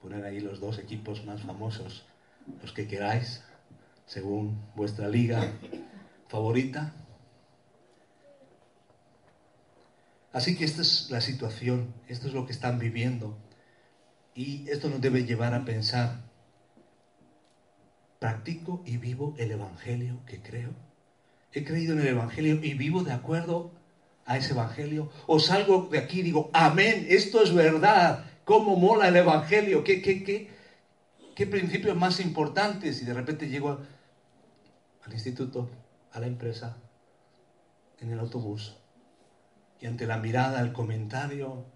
poner 0.00 0.24
ahí 0.24 0.40
los 0.40 0.60
dos 0.60 0.78
equipos 0.78 1.24
más 1.24 1.42
famosos, 1.42 2.04
los 2.60 2.72
que 2.72 2.88
queráis, 2.88 3.44
según 4.06 4.60
vuestra 4.74 5.08
liga 5.08 5.52
favorita. 6.28 6.94
Así 10.32 10.56
que 10.56 10.64
esta 10.64 10.82
es 10.82 11.10
la 11.10 11.20
situación, 11.20 11.92
esto 12.08 12.28
es 12.28 12.34
lo 12.34 12.46
que 12.46 12.52
están 12.52 12.78
viviendo. 12.78 13.36
Y 14.34 14.68
esto 14.70 14.88
nos 14.88 15.00
debe 15.00 15.24
llevar 15.24 15.52
a 15.54 15.64
pensar, 15.64 16.22
¿practico 18.18 18.82
y 18.86 18.96
vivo 18.96 19.34
el 19.36 19.50
Evangelio 19.50 20.20
que 20.26 20.40
creo? 20.40 20.70
He 21.52 21.64
creído 21.64 21.92
en 21.92 22.00
el 22.00 22.08
Evangelio 22.08 22.64
y 22.64 22.72
vivo 22.74 23.02
de 23.02 23.12
acuerdo 23.12 23.72
a 24.24 24.36
ese 24.36 24.52
Evangelio? 24.52 25.10
¿O 25.26 25.38
salgo 25.38 25.88
de 25.90 25.98
aquí 25.98 26.20
y 26.20 26.22
digo, 26.22 26.50
amén, 26.52 27.06
esto 27.08 27.42
es 27.42 27.52
verdad? 27.52 28.24
¿Cómo 28.44 28.76
mola 28.76 29.08
el 29.08 29.16
Evangelio? 29.16 29.84
¿Qué, 29.84 30.02
qué, 30.02 30.24
qué, 30.24 30.50
qué 31.34 31.46
principios 31.46 31.96
más 31.96 32.20
importantes? 32.20 33.02
Y 33.02 33.04
de 33.04 33.14
repente 33.14 33.48
llego 33.48 33.80
al 35.04 35.12
instituto, 35.12 35.70
a 36.12 36.20
la 36.20 36.26
empresa, 36.26 36.76
en 38.00 38.10
el 38.10 38.18
autobús, 38.18 38.76
y 39.80 39.86
ante 39.86 40.06
la 40.06 40.18
mirada, 40.18 40.60
el 40.60 40.72
comentario, 40.72 41.66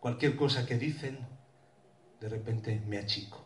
cualquier 0.00 0.36
cosa 0.36 0.66
que 0.66 0.76
dicen, 0.76 1.18
de 2.20 2.28
repente 2.28 2.82
me 2.86 2.98
achico. 2.98 3.44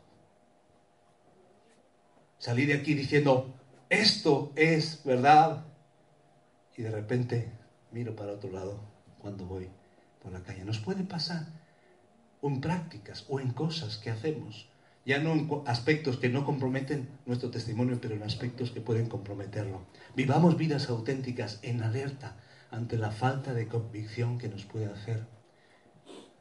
Salí 2.38 2.66
de 2.66 2.74
aquí 2.74 2.94
diciendo, 2.94 3.54
esto 3.88 4.52
es 4.56 5.04
verdad, 5.04 5.66
y 6.76 6.82
de 6.82 6.90
repente 6.90 7.52
miro 7.90 8.16
para 8.16 8.32
otro 8.32 8.50
lado 8.50 8.80
cuando 9.18 9.44
voy 9.44 9.68
por 10.22 10.32
la 10.32 10.42
calle. 10.42 10.64
Nos 10.64 10.78
puede 10.78 11.04
pasar 11.04 11.46
en 12.42 12.60
prácticas 12.60 13.26
o 13.28 13.38
en 13.40 13.52
cosas 13.52 13.98
que 13.98 14.08
hacemos, 14.08 14.69
ya 15.04 15.18
no 15.18 15.32
en 15.32 15.48
aspectos 15.66 16.16
que 16.18 16.28
no 16.28 16.44
comprometen 16.44 17.08
nuestro 17.26 17.50
testimonio, 17.50 17.98
pero 18.00 18.14
en 18.14 18.22
aspectos 18.22 18.70
que 18.70 18.80
pueden 18.80 19.08
comprometerlo. 19.08 19.82
Vivamos 20.14 20.56
vidas 20.56 20.88
auténticas 20.88 21.58
en 21.62 21.82
alerta 21.82 22.36
ante 22.70 22.98
la 22.98 23.10
falta 23.10 23.54
de 23.54 23.66
convicción 23.66 24.38
que 24.38 24.48
nos 24.48 24.64
puede 24.64 24.86
hacer 24.86 25.26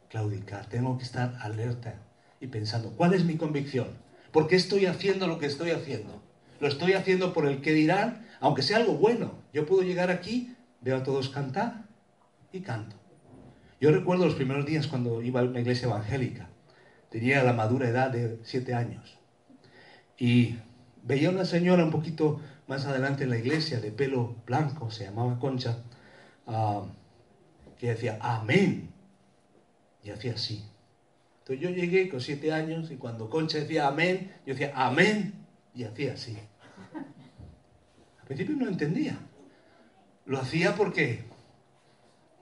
claudicar. 0.10 0.68
Tengo 0.68 0.98
que 0.98 1.04
estar 1.04 1.38
alerta 1.42 2.02
y 2.40 2.48
pensando, 2.48 2.92
¿cuál 2.92 3.14
es 3.14 3.26
mi 3.26 3.38
convicción? 3.38 3.88
¿Por 4.32 4.48
qué 4.48 4.56
estoy 4.56 4.86
haciendo 4.86 5.28
lo 5.28 5.40
que 5.40 5.46
estoy 5.46 5.72
haciendo? 5.72 6.22
Lo 6.60 6.68
estoy 6.68 6.94
haciendo 6.94 7.34
por 7.34 7.48
el 7.48 7.62
que 7.62 7.74
dirán, 7.74 8.28
aunque 8.40 8.62
sea 8.62 8.78
algo 8.78 8.94
bueno. 8.94 9.40
Yo 9.54 9.66
puedo 9.66 9.82
llegar 9.82 10.12
aquí 10.12 10.56
veo 10.82 10.98
a 10.98 11.04
todos 11.04 11.30
cantar 11.30 11.86
y 12.52 12.62
canto. 12.62 12.96
Yo 13.82 13.92
recuerdo 13.92 14.26
los 14.26 14.36
primeros 14.36 14.66
días 14.66 14.88
cuando 14.88 15.22
iba 15.22 15.40
a 15.40 15.44
una 15.44 15.60
iglesia 15.60 15.88
evangélica. 15.88 16.49
Tenía 17.10 17.44
la 17.44 17.54
madura 17.54 17.90
edad 17.90 18.12
de 18.12 18.40
siete 18.44 18.74
años. 18.74 19.18
Y 20.18 20.58
veía 21.04 21.30
una 21.30 21.46
señora 21.46 21.84
un 21.84 21.92
poquito 21.92 22.42
más 22.68 22.86
adelante 22.86 23.24
en 23.24 23.32
la 23.32 23.38
iglesia, 23.38 23.80
de 23.80 23.92
pelo 23.92 24.36
blanco, 24.46 24.92
se 24.92 25.06
llamaba 25.06 25.40
Concha, 25.40 25.80
ah, 26.46 26.84
que 27.78 27.88
decía, 27.90 28.20
amén. 28.22 28.92
Y 30.04 30.12
hacía 30.12 30.34
así. 30.34 30.64
Entonces 31.40 31.64
yo 31.64 31.70
llegué 31.72 32.10
con 32.10 32.22
siete 32.22 32.54
años 32.54 32.92
y 32.92 32.98
cuando 32.98 33.30
Concha 33.30 33.58
decía 33.58 33.88
amén, 33.88 34.32
yo 34.46 34.54
decía 34.54 34.72
amén 34.76 35.34
y 35.74 35.84
hacía 35.84 36.14
así. 36.14 36.38
Al 38.20 38.26
principio 38.26 38.56
no 38.56 38.68
entendía. 38.68 39.18
Lo 40.26 40.40
hacía 40.40 40.76
porque, 40.76 41.24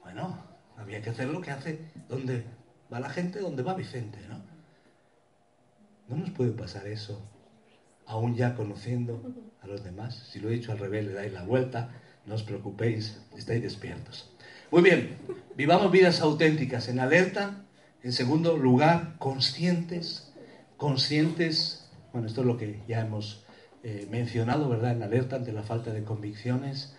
bueno, 0.04 0.38
había 0.76 1.02
que 1.02 1.12
hacer 1.12 1.30
lo 1.30 1.40
que 1.40 1.52
hace 1.52 1.80
donde 2.10 2.44
va 2.92 3.00
la 3.00 3.10
gente, 3.10 3.40
donde 3.40 3.64
va 3.64 3.76
Vicente, 3.76 4.20
¿no? 4.28 4.42
No 6.08 6.16
nos 6.16 6.30
puede 6.32 6.52
pasar 6.52 6.88
eso, 6.88 7.22
aún 8.06 8.36
ya 8.36 8.56
conociendo 8.56 9.22
a 9.62 9.68
los 9.68 9.84
demás. 9.84 10.28
Si 10.32 10.40
lo 10.40 10.50
he 10.50 10.54
dicho 10.54 10.72
al 10.72 10.80
revés, 10.80 11.06
le 11.06 11.14
dais 11.14 11.34
la 11.34 11.44
vuelta, 11.44 11.90
no 12.26 12.36
os 12.36 12.44
preocupéis, 12.44 13.20
estáis 13.36 13.62
despiertos. 13.62 14.32
Muy 14.72 14.82
bien, 14.82 15.18
vivamos 15.56 15.92
vidas 15.92 16.22
auténticas, 16.22 16.88
en 16.88 17.00
alerta, 17.00 17.66
en 18.04 18.12
segundo 18.14 18.58
lugar, 18.58 19.16
conscientes, 19.18 20.34
conscientes, 20.78 21.90
bueno, 22.14 22.28
esto 22.28 22.42
es 22.42 22.48
lo 22.48 22.58
que 22.58 22.82
ya 22.88 23.02
hemos 23.02 23.46
eh, 23.84 24.08
mencionado, 24.10 24.70
¿verdad? 24.70 24.92
En 24.92 25.04
alerta 25.04 25.38
ante 25.38 25.52
la 25.52 25.64
falta 25.64 25.92
de 25.92 26.04
convicciones, 26.04 26.96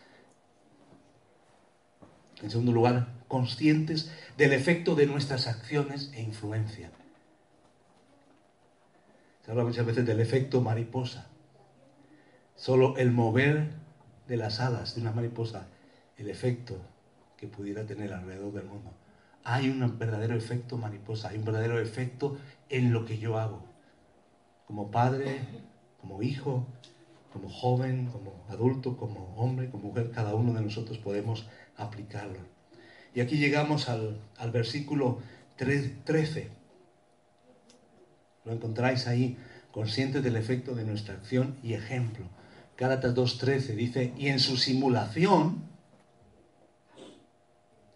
en 2.42 2.50
segundo 2.50 2.72
lugar, 2.72 3.14
conscientes 3.26 4.10
del 4.36 4.52
efecto 4.52 4.94
de 4.94 5.06
nuestras 5.06 5.46
acciones 5.46 6.12
e 6.14 6.22
influencia. 6.22 6.90
Se 9.48 9.52
habla 9.52 9.64
muchas 9.64 9.86
veces 9.86 10.04
del 10.04 10.20
efecto 10.20 10.60
mariposa. 10.60 11.26
Solo 12.54 12.98
el 12.98 13.12
mover 13.12 13.70
de 14.26 14.36
las 14.36 14.60
alas 14.60 14.94
de 14.94 15.00
una 15.00 15.12
mariposa, 15.12 15.68
el 16.18 16.28
efecto 16.28 16.76
que 17.38 17.46
pudiera 17.46 17.86
tener 17.86 18.12
alrededor 18.12 18.52
del 18.52 18.66
mundo. 18.66 18.92
Hay 19.44 19.70
un 19.70 19.98
verdadero 19.98 20.36
efecto 20.36 20.76
mariposa, 20.76 21.30
hay 21.30 21.38
un 21.38 21.46
verdadero 21.46 21.80
efecto 21.80 22.36
en 22.68 22.92
lo 22.92 23.06
que 23.06 23.16
yo 23.16 23.38
hago. 23.38 23.62
Como 24.66 24.90
padre, 24.90 25.40
como 25.98 26.22
hijo, 26.22 26.66
como 27.32 27.48
joven, 27.48 28.10
como 28.12 28.44
adulto, 28.50 28.98
como 28.98 29.34
hombre, 29.36 29.70
como 29.70 29.88
mujer, 29.88 30.10
cada 30.10 30.34
uno 30.34 30.52
de 30.52 30.60
nosotros 30.60 30.98
podemos 30.98 31.48
aplicarlo. 31.78 32.40
Y 33.14 33.20
aquí 33.20 33.38
llegamos 33.38 33.88
al, 33.88 34.20
versículo 34.52 35.20
13. 35.56 36.57
Lo 38.48 38.54
encontráis 38.54 39.06
ahí, 39.06 39.36
conscientes 39.70 40.22
del 40.24 40.36
efecto 40.36 40.74
de 40.74 40.84
nuestra 40.84 41.12
acción 41.12 41.56
y 41.62 41.74
ejemplo. 41.74 42.24
Gálatas 42.78 43.14
2.13 43.14 43.74
dice, 43.74 44.14
y 44.16 44.28
en 44.28 44.40
su 44.40 44.56
simulación, 44.56 45.64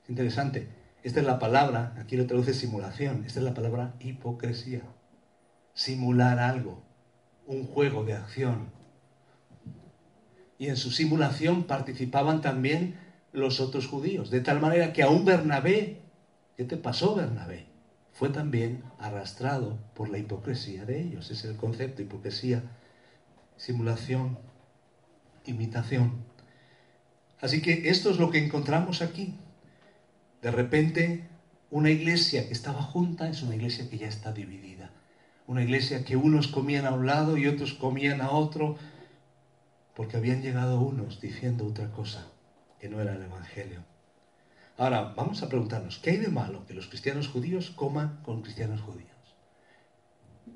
es 0.02 0.10
interesante, 0.10 0.68
esta 1.02 1.20
es 1.20 1.26
la 1.26 1.38
palabra, 1.38 1.94
aquí 1.98 2.18
lo 2.18 2.26
traduce 2.26 2.52
simulación, 2.52 3.24
esta 3.24 3.40
es 3.40 3.46
la 3.46 3.54
palabra 3.54 3.94
hipocresía. 3.98 4.82
Simular 5.72 6.38
algo, 6.38 6.82
un 7.46 7.64
juego 7.64 8.04
de 8.04 8.12
acción. 8.12 8.68
Y 10.58 10.68
en 10.68 10.76
su 10.76 10.90
simulación 10.90 11.64
participaban 11.64 12.42
también 12.42 12.98
los 13.32 13.58
otros 13.58 13.86
judíos, 13.86 14.30
de 14.30 14.42
tal 14.42 14.60
manera 14.60 14.92
que 14.92 15.02
aún 15.02 15.24
Bernabé, 15.24 16.02
¿qué 16.58 16.64
te 16.64 16.76
pasó 16.76 17.14
Bernabé? 17.14 17.71
Fue 18.12 18.28
también 18.28 18.82
arrastrado 18.98 19.78
por 19.94 20.10
la 20.10 20.18
hipocresía 20.18 20.84
de 20.84 21.00
ellos. 21.00 21.30
Ese 21.30 21.46
es 21.48 21.52
el 21.52 21.56
concepto, 21.56 22.02
hipocresía, 22.02 22.62
simulación, 23.56 24.38
imitación. 25.46 26.24
Así 27.40 27.62
que 27.62 27.88
esto 27.88 28.10
es 28.10 28.18
lo 28.18 28.30
que 28.30 28.38
encontramos 28.44 29.02
aquí. 29.02 29.34
De 30.42 30.50
repente, 30.50 31.26
una 31.70 31.90
iglesia 31.90 32.46
que 32.46 32.52
estaba 32.52 32.82
junta 32.82 33.28
es 33.28 33.42
una 33.42 33.56
iglesia 33.56 33.88
que 33.88 33.98
ya 33.98 34.08
está 34.08 34.32
dividida. 34.32 34.90
Una 35.46 35.62
iglesia 35.62 36.04
que 36.04 36.16
unos 36.16 36.48
comían 36.48 36.86
a 36.86 36.92
un 36.92 37.06
lado 37.06 37.36
y 37.36 37.46
otros 37.46 37.72
comían 37.72 38.20
a 38.20 38.30
otro, 38.30 38.76
porque 39.96 40.16
habían 40.16 40.42
llegado 40.42 40.80
unos 40.80 41.20
diciendo 41.20 41.66
otra 41.66 41.90
cosa 41.90 42.28
que 42.78 42.88
no 42.88 43.00
era 43.00 43.14
el 43.14 43.22
Evangelio. 43.22 43.91
Ahora, 44.82 45.14
vamos 45.14 45.40
a 45.44 45.48
preguntarnos, 45.48 46.00
¿qué 46.00 46.10
hay 46.10 46.16
de 46.16 46.26
malo 46.26 46.66
que 46.66 46.74
los 46.74 46.88
cristianos 46.88 47.28
judíos 47.28 47.70
coman 47.70 48.20
con 48.24 48.42
cristianos 48.42 48.80
judíos? 48.80 49.36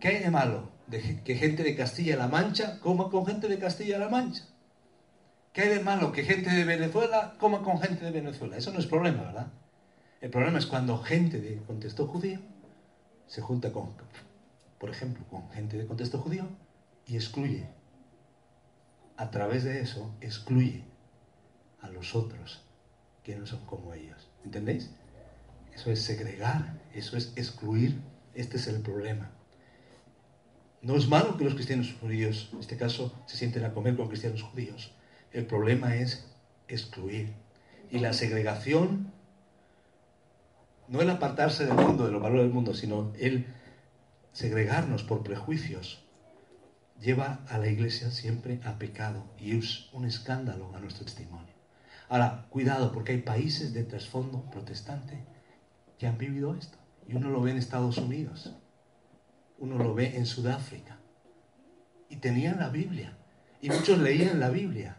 ¿Qué 0.00 0.08
hay 0.08 0.18
de 0.18 0.32
malo 0.32 0.72
que 1.24 1.36
gente 1.36 1.62
de 1.62 1.76
Castilla-La 1.76 2.26
Mancha 2.26 2.80
coma 2.80 3.08
con 3.08 3.24
gente 3.24 3.46
de 3.46 3.56
Castilla-La 3.60 4.08
Mancha? 4.08 4.42
¿Qué 5.52 5.60
hay 5.60 5.68
de 5.68 5.84
malo 5.84 6.10
que 6.10 6.24
gente 6.24 6.50
de 6.50 6.64
Venezuela 6.64 7.36
coma 7.38 7.62
con 7.62 7.78
gente 7.78 8.04
de 8.04 8.10
Venezuela? 8.10 8.56
Eso 8.56 8.72
no 8.72 8.80
es 8.80 8.86
problema, 8.86 9.22
¿verdad? 9.22 9.52
El 10.20 10.30
problema 10.30 10.58
es 10.58 10.66
cuando 10.66 10.98
gente 10.98 11.40
de 11.40 11.62
contexto 11.62 12.08
judío 12.08 12.40
se 13.28 13.42
junta 13.42 13.72
con, 13.72 13.92
por 14.80 14.90
ejemplo, 14.90 15.24
con 15.30 15.48
gente 15.50 15.78
de 15.78 15.86
contexto 15.86 16.18
judío 16.18 16.48
y 17.06 17.14
excluye. 17.14 17.68
A 19.16 19.30
través 19.30 19.62
de 19.62 19.82
eso, 19.82 20.16
excluye 20.20 20.82
a 21.80 21.90
los 21.90 22.16
otros 22.16 22.65
que 23.26 23.34
no 23.34 23.44
son 23.44 23.58
como 23.66 23.92
ellos. 23.92 24.28
¿Entendéis? 24.44 24.88
Eso 25.74 25.90
es 25.90 26.00
segregar, 26.00 26.80
eso 26.94 27.16
es 27.16 27.32
excluir. 27.34 28.00
Este 28.34 28.56
es 28.56 28.68
el 28.68 28.82
problema. 28.82 29.32
No 30.80 30.96
es 30.96 31.08
malo 31.08 31.36
que 31.36 31.42
los 31.42 31.54
cristianos 31.54 31.96
judíos, 32.00 32.50
en 32.52 32.60
este 32.60 32.76
caso, 32.76 33.12
se 33.26 33.36
sienten 33.36 33.64
a 33.64 33.74
comer 33.74 33.96
con 33.96 34.06
cristianos 34.06 34.42
judíos. 34.44 34.92
El 35.32 35.44
problema 35.44 35.96
es 35.96 36.24
excluir. 36.68 37.32
Y 37.90 37.98
la 37.98 38.12
segregación 38.12 39.12
no 40.86 41.00
el 41.02 41.10
apartarse 41.10 41.66
del 41.66 41.74
mundo, 41.74 42.06
de 42.06 42.12
los 42.12 42.22
valores 42.22 42.44
del 42.44 42.54
mundo, 42.54 42.74
sino 42.74 43.12
el 43.18 43.46
segregarnos 44.32 45.02
por 45.02 45.24
prejuicios, 45.24 46.04
lleva 47.00 47.40
a 47.48 47.58
la 47.58 47.66
iglesia 47.66 48.12
siempre 48.12 48.60
a 48.64 48.78
pecado 48.78 49.24
y 49.36 49.58
es 49.58 49.88
un 49.92 50.04
escándalo 50.04 50.70
a 50.76 50.78
nuestro 50.78 51.04
testimonio. 51.04 51.55
Ahora, 52.08 52.46
cuidado, 52.50 52.92
porque 52.92 53.12
hay 53.12 53.22
países 53.22 53.72
de 53.72 53.84
trasfondo 53.84 54.42
protestante 54.50 55.24
que 55.98 56.06
han 56.06 56.18
vivido 56.18 56.54
esto. 56.54 56.78
Y 57.08 57.14
uno 57.14 57.30
lo 57.30 57.40
ve 57.40 57.52
en 57.52 57.58
Estados 57.58 57.98
Unidos, 57.98 58.54
uno 59.58 59.78
lo 59.78 59.94
ve 59.94 60.16
en 60.16 60.26
Sudáfrica. 60.26 60.98
Y 62.08 62.16
tenían 62.16 62.58
la 62.58 62.68
Biblia. 62.68 63.16
Y 63.60 63.70
muchos 63.70 63.98
leían 63.98 64.38
la 64.38 64.50
Biblia, 64.50 64.96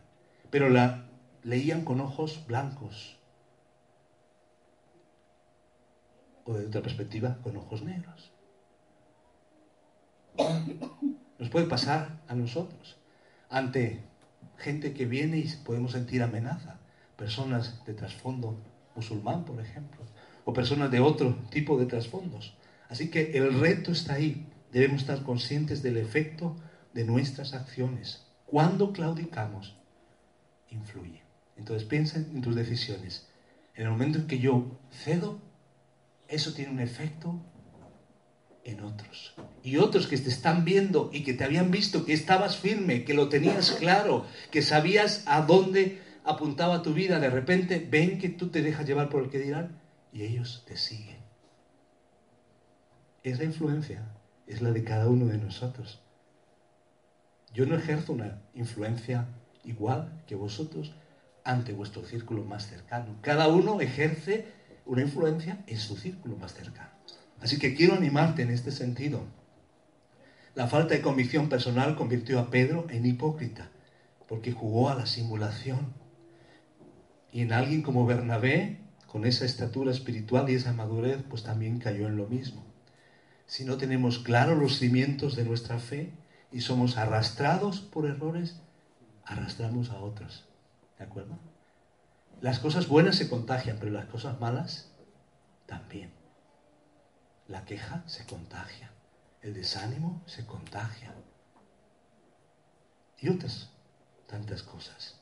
pero 0.49 0.69
la 0.69 1.05
leían 1.43 1.85
con 1.85 2.01
ojos 2.01 2.45
blancos, 2.47 3.17
o 6.43 6.53
de 6.53 6.65
otra 6.65 6.81
perspectiva 6.81 7.37
con 7.43 7.55
ojos 7.57 7.83
negros. 7.83 8.31
Nos 11.39 11.49
puede 11.49 11.67
pasar 11.67 12.21
a 12.27 12.35
nosotros 12.35 12.97
ante 13.49 14.03
gente 14.57 14.93
que 14.93 15.05
viene 15.05 15.37
y 15.37 15.47
podemos 15.63 15.91
sentir 15.91 16.23
amenaza, 16.23 16.79
personas 17.17 17.83
de 17.85 17.93
trasfondo 17.93 18.57
musulmán, 18.95 19.43
por 19.43 19.59
ejemplo, 19.59 20.05
o 20.45 20.53
personas 20.53 20.89
de 20.91 20.99
otro 20.99 21.35
tipo 21.49 21.77
de 21.77 21.85
trasfondos. 21.85 22.55
Así 22.89 23.09
que 23.09 23.37
el 23.37 23.59
reto 23.59 23.91
está 23.91 24.13
ahí. 24.13 24.47
Debemos 24.71 25.01
estar 25.01 25.23
conscientes 25.23 25.83
del 25.83 25.97
efecto 25.97 26.55
de 26.93 27.03
nuestras 27.03 27.53
acciones. 27.53 28.25
Cuando 28.45 28.93
claudicamos, 28.93 29.75
influye. 30.69 31.21
Entonces 31.57 31.87
piensa 31.87 32.19
en 32.19 32.41
tus 32.41 32.55
decisiones. 32.55 33.27
En 33.75 33.83
el 33.83 33.89
momento 33.89 34.19
en 34.19 34.27
que 34.27 34.39
yo 34.39 34.79
cedo, 34.91 35.39
eso 36.27 36.53
tiene 36.53 36.71
un 36.71 36.79
efecto 36.79 37.41
en 38.63 38.81
otros. 38.81 39.33
Y 39.63 39.77
otros 39.77 40.07
que 40.07 40.17
te 40.17 40.29
están 40.29 40.65
viendo 40.65 41.09
y 41.13 41.23
que 41.23 41.33
te 41.33 41.43
habían 41.43 41.71
visto 41.71 42.05
que 42.05 42.13
estabas 42.13 42.57
firme, 42.57 43.05
que 43.05 43.13
lo 43.13 43.29
tenías 43.29 43.71
claro, 43.71 44.25
que 44.51 44.61
sabías 44.61 45.23
a 45.25 45.41
dónde 45.41 46.01
apuntaba 46.27 46.81
tu 46.81 46.93
vida, 46.93 47.19
de 47.19 47.29
repente 47.29 47.85
ven 47.89 48.19
que 48.19 48.29
tú 48.29 48.49
te 48.49 48.61
dejas 48.61 48.85
llevar 48.85 49.09
por 49.09 49.23
el 49.23 49.29
que 49.29 49.39
dirán 49.39 49.79
y 50.11 50.23
ellos 50.23 50.63
te 50.67 50.77
siguen. 50.77 51.17
Esa 53.23 53.43
influencia 53.43 54.03
es 54.45 54.61
la 54.61 54.71
de 54.71 54.83
cada 54.83 55.07
uno 55.07 55.25
de 55.25 55.37
nosotros. 55.37 56.01
Yo 57.53 57.65
no 57.65 57.75
ejerzo 57.75 58.13
una 58.13 58.41
influencia 58.53 59.27
igual 59.63 60.23
que 60.27 60.35
vosotros 60.35 60.93
ante 61.43 61.73
vuestro 61.73 62.03
círculo 62.03 62.43
más 62.43 62.67
cercano. 62.67 63.17
Cada 63.21 63.47
uno 63.47 63.81
ejerce 63.81 64.45
una 64.85 65.01
influencia 65.01 65.63
en 65.67 65.77
su 65.77 65.95
círculo 65.95 66.35
más 66.37 66.53
cercano. 66.53 66.89
Así 67.39 67.57
que 67.59 67.73
quiero 67.73 67.93
animarte 67.93 68.41
en 68.41 68.49
este 68.49 68.71
sentido. 68.71 69.21
La 70.55 70.67
falta 70.67 70.93
de 70.95 71.01
convicción 71.01 71.49
personal 71.49 71.95
convirtió 71.95 72.39
a 72.39 72.49
Pedro 72.49 72.87
en 72.89 73.05
hipócrita, 73.05 73.69
porque 74.27 74.51
jugó 74.51 74.89
a 74.89 74.95
la 74.95 75.05
simulación. 75.05 75.93
Y 77.31 77.41
en 77.41 77.53
alguien 77.53 77.81
como 77.81 78.05
Bernabé, 78.05 78.79
con 79.07 79.25
esa 79.25 79.45
estatura 79.45 79.91
espiritual 79.91 80.49
y 80.49 80.55
esa 80.55 80.73
madurez, 80.73 81.23
pues 81.29 81.43
también 81.43 81.79
cayó 81.79 82.07
en 82.07 82.17
lo 82.17 82.27
mismo. 82.27 82.65
Si 83.45 83.63
no 83.63 83.77
tenemos 83.77 84.19
claros 84.19 84.57
los 84.57 84.77
cimientos 84.77 85.35
de 85.35 85.45
nuestra 85.45 85.79
fe 85.79 86.11
y 86.51 86.61
somos 86.61 86.97
arrastrados 86.97 87.79
por 87.79 88.05
errores, 88.05 88.59
arrastramos 89.25 89.89
a 89.89 89.99
otros. 89.99 90.47
¿De 90.97 91.05
acuerdo? 91.05 91.37
Las 92.41 92.59
cosas 92.59 92.87
buenas 92.87 93.15
se 93.15 93.29
contagian, 93.29 93.77
pero 93.79 93.91
las 93.91 94.05
cosas 94.05 94.39
malas 94.39 94.91
también. 95.65 96.11
La 97.47 97.63
queja 97.65 98.03
se 98.07 98.25
contagia, 98.25 98.91
el 99.41 99.53
desánimo 99.53 100.21
se 100.25 100.45
contagia. 100.45 101.13
Y 103.19 103.29
otras 103.29 103.71
tantas 104.27 104.61
cosas. 104.61 105.21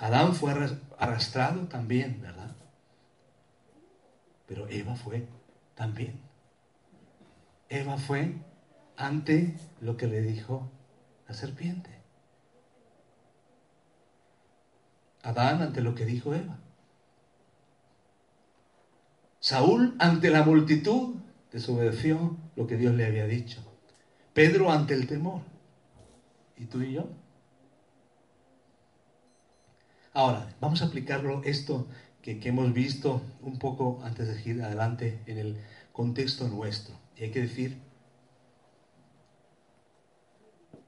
Adán 0.00 0.34
fue 0.34 0.54
arrastrado 0.98 1.68
también, 1.68 2.22
¿verdad? 2.22 2.56
Pero 4.46 4.66
Eva 4.68 4.96
fue 4.96 5.28
también. 5.74 6.18
Eva 7.68 7.98
fue 7.98 8.34
ante 8.96 9.58
lo 9.82 9.98
que 9.98 10.06
le 10.06 10.22
dijo 10.22 10.70
la 11.28 11.34
serpiente. 11.34 11.90
Adán 15.22 15.60
ante 15.60 15.82
lo 15.82 15.94
que 15.94 16.06
dijo 16.06 16.34
Eva. 16.34 16.58
Saúl 19.38 19.96
ante 19.98 20.30
la 20.30 20.44
multitud 20.44 21.16
desobedeció 21.52 22.38
lo 22.56 22.66
que 22.66 22.78
Dios 22.78 22.94
le 22.94 23.04
había 23.04 23.26
dicho. 23.26 23.60
Pedro 24.32 24.72
ante 24.72 24.94
el 24.94 25.06
temor. 25.06 25.42
¿Y 26.56 26.64
tú 26.64 26.80
y 26.80 26.92
yo? 26.94 27.19
Ahora, 30.12 30.52
vamos 30.60 30.82
a 30.82 30.86
aplicarlo 30.86 31.42
esto 31.44 31.86
que, 32.20 32.40
hemos 32.42 32.72
visto 32.72 33.22
un 33.42 33.58
poco 33.58 34.00
antes 34.02 34.26
de 34.26 34.50
ir 34.50 34.62
adelante 34.62 35.20
en 35.26 35.38
el 35.38 35.60
contexto 35.92 36.48
nuestro. 36.48 36.94
Y 37.16 37.24
hay 37.24 37.30
que 37.30 37.42
decir, 37.42 37.78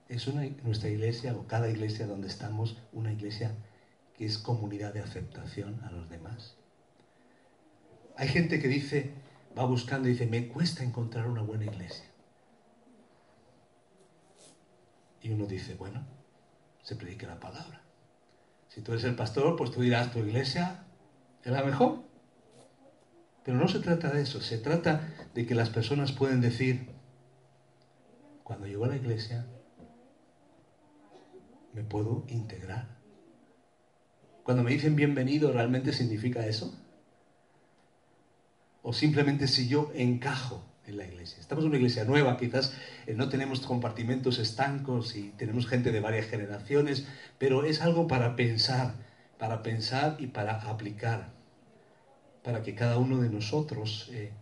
es 0.09 0.27
una, 0.27 0.43
nuestra 0.65 0.89
iglesia 0.89 1.37
o 1.37 1.47
cada 1.47 1.71
iglesia 1.71 2.07
donde 2.07 2.27
estamos 2.27 2.77
una 2.93 3.13
iglesia 3.13 3.55
que 4.17 4.27
es 4.27 4.39
comunidad 4.39 4.93
de 4.93 5.01
aceptación 5.01 5.81
a 5.85 5.93
los 5.93 6.11
demás. 6.11 6.57
Hay 8.17 8.29
gente 8.29 8.61
que 8.61 8.69
dice, 8.69 9.13
va 9.57 9.65
buscando 9.65 10.09
y 10.09 10.13
dice, 10.13 10.27
me 10.27 10.49
cuesta 10.49 10.83
encontrar 10.83 11.29
una 11.29 11.43
buena 11.43 11.65
iglesia. 11.65 12.05
Y 15.23 15.31
uno 15.31 15.47
dice, 15.47 15.77
bueno, 15.77 16.05
se 16.83 16.97
predique 16.97 17.27
la 17.27 17.39
palabra. 17.39 17.82
Si 18.73 18.81
tú 18.81 18.93
eres 18.93 19.05
el 19.05 19.15
pastor, 19.15 19.55
pues 19.57 19.71
tú 19.71 19.83
dirás, 19.83 20.13
tu 20.13 20.21
iglesia 20.21 20.85
es 21.45 21.53
la 21.53 21.63
mejor. 21.63 22.05
Pero 23.45 23.59
no 23.59 23.69
se 23.69 23.81
trata 23.81 24.11
de 24.11 24.23
eso, 24.23 24.41
se 24.41 24.57
trata 24.57 25.13
de 25.35 25.45
que 25.45 25.55
las 25.55 25.69
personas 25.69 26.13
pueden 26.13 26.41
decir, 26.41 26.89
cuando 28.43 28.67
llego 28.67 28.87
a 28.87 28.89
la 28.89 28.97
iglesia, 28.97 29.45
me 31.75 31.83
puedo 31.83 32.25
integrar. 32.29 32.97
Cuando 34.43 34.63
me 34.63 34.71
dicen 34.71 34.97
bienvenido, 34.97 35.53
¿realmente 35.53 35.93
significa 35.93 36.47
eso? 36.47 36.75
O 38.81 38.95
simplemente 38.95 39.49
si 39.49 39.69
yo 39.69 39.91
encajo 39.95 40.65
en 40.87 40.97
la 40.97 41.07
iglesia. 41.07 41.39
Estamos 41.41 41.65
en 41.65 41.69
una 41.69 41.79
iglesia 41.79 42.05
nueva, 42.05 42.37
quizás 42.37 42.75
eh, 43.07 43.15
no 43.15 43.29
tenemos 43.29 43.61
compartimentos 43.61 44.39
estancos 44.39 45.17
y 45.17 45.31
tenemos 45.31 45.67
gente 45.67 45.93
de 45.93 46.01
varias 46.01 46.27
generaciones, 46.27 47.07
pero 47.39 47.65
es 47.65 47.81
algo 47.83 48.07
para 48.07 48.37
pensar, 48.37 48.95
para 49.39 49.63
pensar 49.63 50.17
y 50.19 50.27
para 50.27 50.61
aplicar, 50.63 51.33
para 52.43 52.63
que 52.63 52.75
cada 52.75 52.99
uno 52.99 53.21
de 53.21 53.31
nosotros 53.31 54.09
eh, 54.13 54.33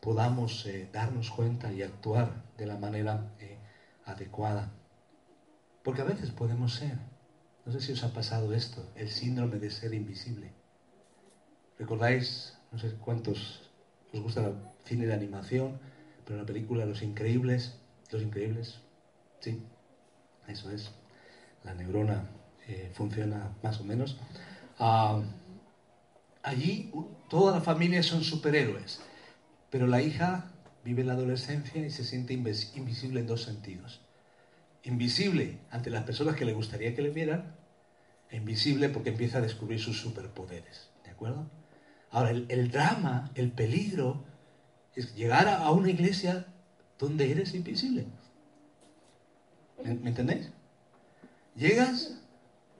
podamos 0.00 0.66
eh, 0.66 0.88
darnos 0.92 1.30
cuenta 1.30 1.72
y 1.72 1.82
actuar 1.82 2.44
de 2.56 2.66
la 2.66 2.76
manera 2.76 3.32
adecuada. 4.04 4.72
Porque 5.82 6.02
a 6.02 6.04
veces 6.04 6.30
podemos 6.30 6.74
ser, 6.74 6.98
no 7.64 7.72
sé 7.72 7.80
si 7.80 7.92
os 7.92 8.04
ha 8.04 8.12
pasado 8.12 8.52
esto, 8.52 8.84
el 8.96 9.08
síndrome 9.08 9.58
de 9.58 9.70
ser 9.70 9.94
invisible. 9.94 10.52
¿Recordáis, 11.78 12.58
no 12.72 12.78
sé 12.78 12.94
cuántos 12.94 13.70
os 14.12 14.20
gusta 14.20 14.40
el 14.40 14.46
cine 14.86 15.06
de 15.06 15.14
animación, 15.14 15.78
pero 16.24 16.38
la 16.38 16.46
película 16.46 16.86
Los 16.86 17.02
Increíbles, 17.02 17.74
Los 18.10 18.22
Increíbles, 18.22 18.78
sí, 19.40 19.62
eso 20.48 20.70
es, 20.70 20.92
la 21.64 21.74
neurona 21.74 22.24
eh, 22.68 22.90
funciona 22.94 23.52
más 23.62 23.80
o 23.80 23.84
menos. 23.84 24.16
Ah, 24.78 25.20
allí 26.42 26.92
toda 27.28 27.52
la 27.52 27.60
familia 27.60 28.02
son 28.02 28.22
superhéroes, 28.22 29.00
pero 29.70 29.86
la 29.86 30.00
hija 30.00 30.46
vive 30.84 31.04
la 31.04 31.14
adolescencia 31.14 31.84
y 31.84 31.90
se 31.90 32.04
siente 32.04 32.32
invisible 32.32 33.20
en 33.20 33.26
dos 33.26 33.42
sentidos. 33.42 34.00
Invisible 34.84 35.58
ante 35.70 35.90
las 35.90 36.04
personas 36.04 36.36
que 36.36 36.44
le 36.44 36.52
gustaría 36.52 36.94
que 36.94 37.02
le 37.02 37.10
vieran, 37.10 37.56
e 38.30 38.36
invisible 38.36 38.88
porque 38.88 39.10
empieza 39.10 39.38
a 39.38 39.40
descubrir 39.40 39.80
sus 39.80 39.98
superpoderes. 40.00 40.88
¿De 41.04 41.10
acuerdo? 41.10 41.46
Ahora, 42.10 42.30
el, 42.30 42.70
drama, 42.70 43.30
el 43.34 43.50
peligro, 43.50 44.22
es 44.96 45.14
llegar 45.14 45.46
a, 45.46 45.70
una 45.70 45.90
iglesia 45.90 46.46
donde 46.98 47.30
eres 47.30 47.54
invisible. 47.54 48.06
¿Me, 49.84 49.94
¿Me 49.94 50.08
entendéis? 50.08 50.50
Llegas 51.54 52.18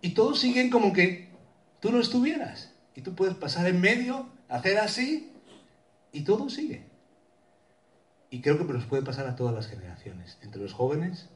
y 0.00 0.11
todos 0.14 0.40
siguen 0.40 0.70
como 0.70 0.92
que 0.92 1.29
tú 1.81 1.92
no 1.92 2.00
estuvieras. 2.00 2.72
Y 2.94 3.02
tú 3.02 3.14
puedes 3.14 3.35
pasar 3.35 3.66
en 3.66 3.81
medio, 3.81 4.26
hacer 4.48 4.79
así, 4.79 5.31
y 6.12 6.22
todo 6.22 6.48
sigue. 6.48 6.87
Y 8.31 8.40
creo 8.40 8.59
que 8.59 8.72
nos 8.72 8.87
puede 8.87 9.02
pasar 9.02 9.26
a 9.26 9.37
todas 9.37 9.55
las 9.55 9.66
generaciones. 9.66 10.38
Entre 10.42 10.61
los 10.61 10.72
jóvenes, 10.72 11.29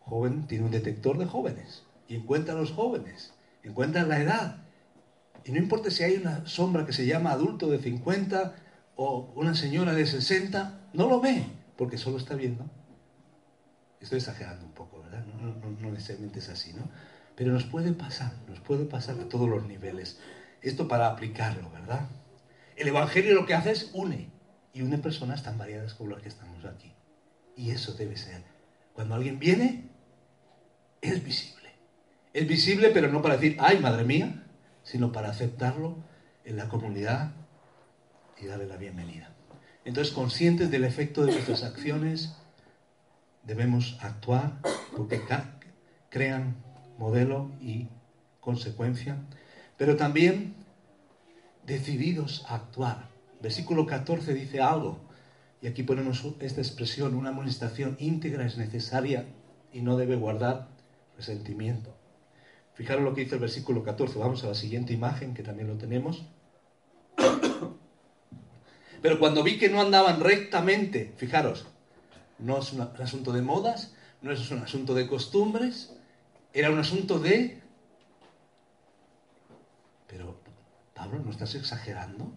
joven 0.00 0.46
tiene 0.46 0.64
un 0.64 0.70
detector 0.70 1.18
de 1.18 1.26
jóvenes 1.26 1.82
y 2.08 2.16
encuentra 2.16 2.54
a 2.54 2.56
los 2.56 2.72
jóvenes, 2.72 3.32
encuentra 3.62 4.04
la 4.04 4.20
edad. 4.20 4.56
Y 5.44 5.52
no 5.52 5.58
importa 5.58 5.90
si 5.90 6.04
hay 6.04 6.16
una 6.16 6.46
sombra 6.46 6.86
que 6.86 6.92
se 6.92 7.06
llama 7.06 7.32
adulto 7.32 7.68
de 7.68 7.80
50 7.80 8.54
o 8.96 9.32
una 9.34 9.54
señora 9.54 9.94
de 9.94 10.06
60, 10.06 10.88
no 10.92 11.08
lo 11.08 11.20
ve, 11.20 11.44
porque 11.76 11.98
solo 11.98 12.18
está 12.18 12.34
viendo. 12.34 12.64
Estoy 14.00 14.18
exagerando 14.18 14.66
un 14.66 14.72
poco, 14.72 15.02
¿verdad? 15.02 15.24
No, 15.24 15.70
no 15.70 15.90
necesariamente 15.90 16.40
es 16.40 16.48
así, 16.48 16.72
¿no? 16.72 16.88
Pero 17.36 17.52
nos 17.52 17.64
puede 17.64 17.92
pasar, 17.92 18.32
nos 18.48 18.60
puede 18.60 18.84
pasar 18.84 19.18
a 19.20 19.28
todos 19.28 19.48
los 19.48 19.66
niveles. 19.66 20.18
Esto 20.60 20.88
para 20.88 21.08
aplicarlo, 21.08 21.70
¿verdad? 21.70 22.08
El 22.76 22.88
Evangelio 22.88 23.34
lo 23.34 23.46
que 23.46 23.54
hace 23.54 23.70
es 23.70 23.90
une, 23.94 24.30
y 24.74 24.82
une 24.82 24.98
personas 24.98 25.42
tan 25.42 25.58
variadas 25.58 25.94
como 25.94 26.10
las 26.10 26.22
que 26.22 26.28
estamos 26.28 26.64
aquí. 26.64 26.92
Y 27.56 27.70
eso 27.70 27.94
debe 27.94 28.16
ser. 28.16 28.42
Cuando 28.94 29.14
alguien 29.14 29.38
viene, 29.38 29.88
es 31.00 31.22
visible. 31.24 31.70
Es 32.32 32.46
visible, 32.46 32.90
pero 32.90 33.08
no 33.08 33.22
para 33.22 33.36
decir, 33.36 33.56
ay, 33.60 33.78
madre 33.78 34.04
mía, 34.04 34.44
sino 34.82 35.12
para 35.12 35.30
aceptarlo 35.30 35.96
en 36.44 36.56
la 36.56 36.68
comunidad 36.68 37.32
y 38.42 38.46
darle 38.46 38.66
la 38.66 38.76
bienvenida. 38.76 39.32
Entonces, 39.84 40.12
conscientes 40.12 40.70
del 40.70 40.84
efecto 40.84 41.24
de 41.24 41.32
nuestras 41.32 41.62
acciones, 41.62 42.34
debemos 43.44 43.98
actuar 44.00 44.60
porque 44.96 45.20
crean 46.08 46.56
modelo 46.98 47.50
y 47.60 47.88
consecuencia, 48.40 49.16
pero 49.76 49.96
también 49.96 50.54
decididos 51.66 52.44
a 52.48 52.56
actuar. 52.56 53.08
Versículo 53.40 53.86
14 53.86 54.34
dice 54.34 54.60
algo, 54.60 55.00
y 55.60 55.68
aquí 55.68 55.82
ponemos 55.84 56.24
esta 56.40 56.60
expresión, 56.60 57.14
una 57.14 57.30
amonestación 57.30 57.96
íntegra 58.00 58.44
es 58.44 58.56
necesaria 58.58 59.26
y 59.72 59.80
no 59.80 59.96
debe 59.96 60.16
guardar 60.16 60.68
resentimiento. 61.16 61.94
Fijaros 62.74 63.04
lo 63.04 63.14
que 63.14 63.22
dice 63.22 63.36
el 63.36 63.40
versículo 63.40 63.84
14. 63.84 64.18
Vamos 64.18 64.42
a 64.44 64.48
la 64.48 64.54
siguiente 64.54 64.92
imagen, 64.92 65.34
que 65.34 65.42
también 65.42 65.68
lo 65.68 65.76
tenemos. 65.76 66.26
Pero 69.02 69.18
cuando 69.18 69.42
vi 69.42 69.58
que 69.58 69.68
no 69.68 69.80
andaban 69.80 70.20
rectamente, 70.20 71.12
fijaros, 71.16 71.66
no 72.38 72.58
es 72.58 72.72
un 72.72 72.80
asunto 72.80 73.32
de 73.32 73.42
modas, 73.42 73.94
no 74.22 74.30
es 74.30 74.50
un 74.52 74.60
asunto 74.60 74.94
de 74.94 75.08
costumbres, 75.08 75.92
era 76.54 76.70
un 76.70 76.78
asunto 76.78 77.18
de... 77.18 77.60
Pero, 80.06 80.38
Pablo, 80.94 81.18
¿no 81.18 81.32
estás 81.32 81.56
exagerando? 81.56 82.32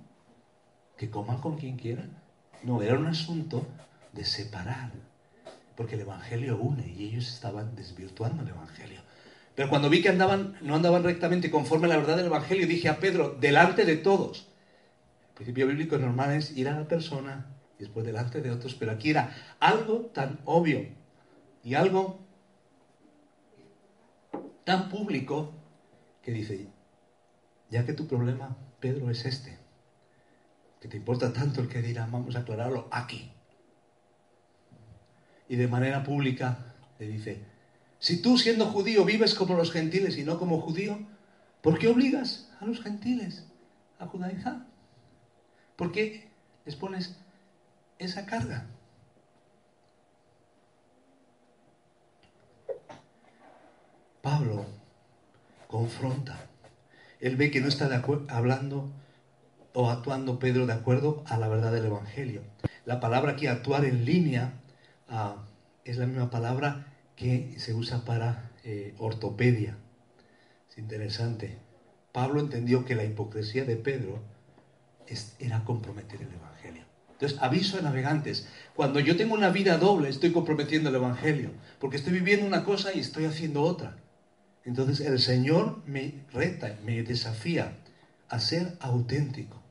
Que 0.98 1.12
coman 1.12 1.40
con 1.40 1.58
quien 1.58 1.78
quieran. 1.78 2.18
No, 2.64 2.82
era 2.82 2.98
un 2.98 3.06
asunto 3.06 3.68
de 4.14 4.26
separar, 4.26 4.92
porque 5.76 5.96
el 5.96 6.02
Evangelio 6.02 6.58
une 6.58 6.88
y 6.88 7.06
ellos 7.06 7.28
estaban 7.28 7.76
desvirtuando 7.76 8.42
el 8.42 8.50
Evangelio. 8.50 9.02
Pero 9.54 9.70
cuando 9.70 9.90
vi 9.90 10.02
que 10.02 10.10
andaban, 10.10 10.58
no 10.62 10.76
andaban 10.76 11.04
rectamente 11.04 11.52
conforme 11.52 11.86
a 11.86 11.90
la 11.90 11.98
verdad 11.98 12.18
del 12.18 12.26
Evangelio, 12.26 12.66
dije 12.66 12.90
a 12.90 13.00
Pedro, 13.00 13.38
delante 13.40 13.86
de 13.86 13.98
todos. 13.98 14.48
Principio 15.36 15.68
bíblico 15.68 15.98
normal 15.98 16.34
es 16.34 16.56
ir 16.56 16.70
a 16.70 16.80
la 16.80 16.88
persona 16.88 17.46
y 17.78 17.84
después 17.84 18.06
delante 18.06 18.42
de 18.42 18.52
otros, 18.52 18.74
pero 18.76 18.94
aquí 18.94 19.10
era 19.10 19.36
algo 19.60 20.10
tan 20.14 20.40
obvio 20.46 20.86
y 21.62 21.74
algo 21.74 22.18
tan 24.64 24.88
público 24.90 25.52
que 26.24 26.32
dice, 26.32 26.68
ya 27.70 27.86
que 27.86 27.92
tu 27.92 28.08
problema, 28.08 28.56
Pedro, 28.80 29.10
es 29.10 29.26
este, 29.26 29.58
que 30.80 30.88
te 30.88 30.98
importa 30.98 31.34
tanto 31.34 31.62
el 31.62 31.68
que 31.68 31.82
dirá, 31.82 32.08
vamos 32.10 32.36
a 32.38 32.40
aclararlo 32.40 32.88
aquí. 32.90 33.30
Y 35.50 35.58
de 35.58 35.68
manera 35.68 36.04
pública 36.04 36.76
le 36.98 37.08
dice, 37.08 37.42
si 38.00 38.22
tú 38.22 38.38
siendo 38.38 38.66
judío 38.68 39.04
vives 39.04 39.36
como 39.36 39.56
los 39.56 39.72
gentiles 39.72 40.18
y 40.18 40.24
no 40.24 40.38
como 40.38 40.60
judío, 40.60 41.00
¿por 41.62 41.78
qué 41.78 41.88
obligas 41.88 42.50
a 42.62 42.66
los 42.66 42.80
gentiles 42.80 43.46
a 44.00 44.06
judaizar? 44.06 44.75
¿Por 45.76 45.92
qué 45.92 46.30
les 46.66 46.76
pones 46.76 47.18
esa 48.00 48.26
carga? 48.26 48.66
Pablo 54.22 54.66
confronta. 55.68 56.40
Él 57.20 57.36
ve 57.36 57.52
que 57.52 57.62
no 57.62 57.68
está 57.68 57.90
hablando 58.30 58.90
o 59.74 59.90
actuando 59.90 60.40
Pedro 60.40 60.66
de 60.66 60.74
acuerdo 60.74 61.24
a 61.28 61.38
la 61.38 61.48
verdad 61.48 61.72
del 61.72 61.86
Evangelio. 61.86 62.42
La 62.86 63.00
palabra 63.00 63.34
aquí, 63.34 63.48
actuar 63.48 63.84
en 63.86 64.06
línea, 64.06 64.54
ah, 65.10 65.44
es 65.84 65.98
la 65.98 66.08
misma 66.08 66.30
palabra 66.30 66.88
que 67.16 67.56
se 67.58 67.74
usa 67.74 68.06
para 68.06 68.52
eh, 68.64 68.96
ortopedia. 68.98 69.78
Es 70.70 70.78
interesante. 70.78 71.58
Pablo 72.12 72.40
entendió 72.40 72.86
que 72.86 72.96
la 72.96 73.04
hipocresía 73.04 73.66
de 73.66 73.76
Pedro 73.76 74.20
era 75.40 75.64
comprometer 75.64 76.22
el 76.22 76.34
Evangelio. 76.34 76.84
Entonces, 77.12 77.40
aviso 77.42 77.78
a 77.78 77.82
navegantes, 77.82 78.48
cuando 78.76 79.00
yo 79.00 79.16
tengo 79.16 79.36
una 79.36 79.50
vida 79.50 79.78
doble, 79.78 80.10
estoy 80.10 80.32
comprometiendo 80.32 80.90
el 80.90 80.96
Evangelio, 80.96 81.52
porque 81.80 81.98
estoy 81.98 82.14
viviendo 82.14 82.46
una 82.46 82.66
cosa 82.66 82.94
y 82.94 83.00
estoy 83.00 83.26
haciendo 83.26 83.62
otra. 83.62 83.98
Entonces, 84.66 85.06
el 85.06 85.20
Señor 85.20 85.82
me 85.86 86.26
reta, 86.34 86.78
me 86.84 87.04
desafía 87.04 87.78
a 88.28 88.40
ser 88.40 88.76
auténtico. 88.82 89.62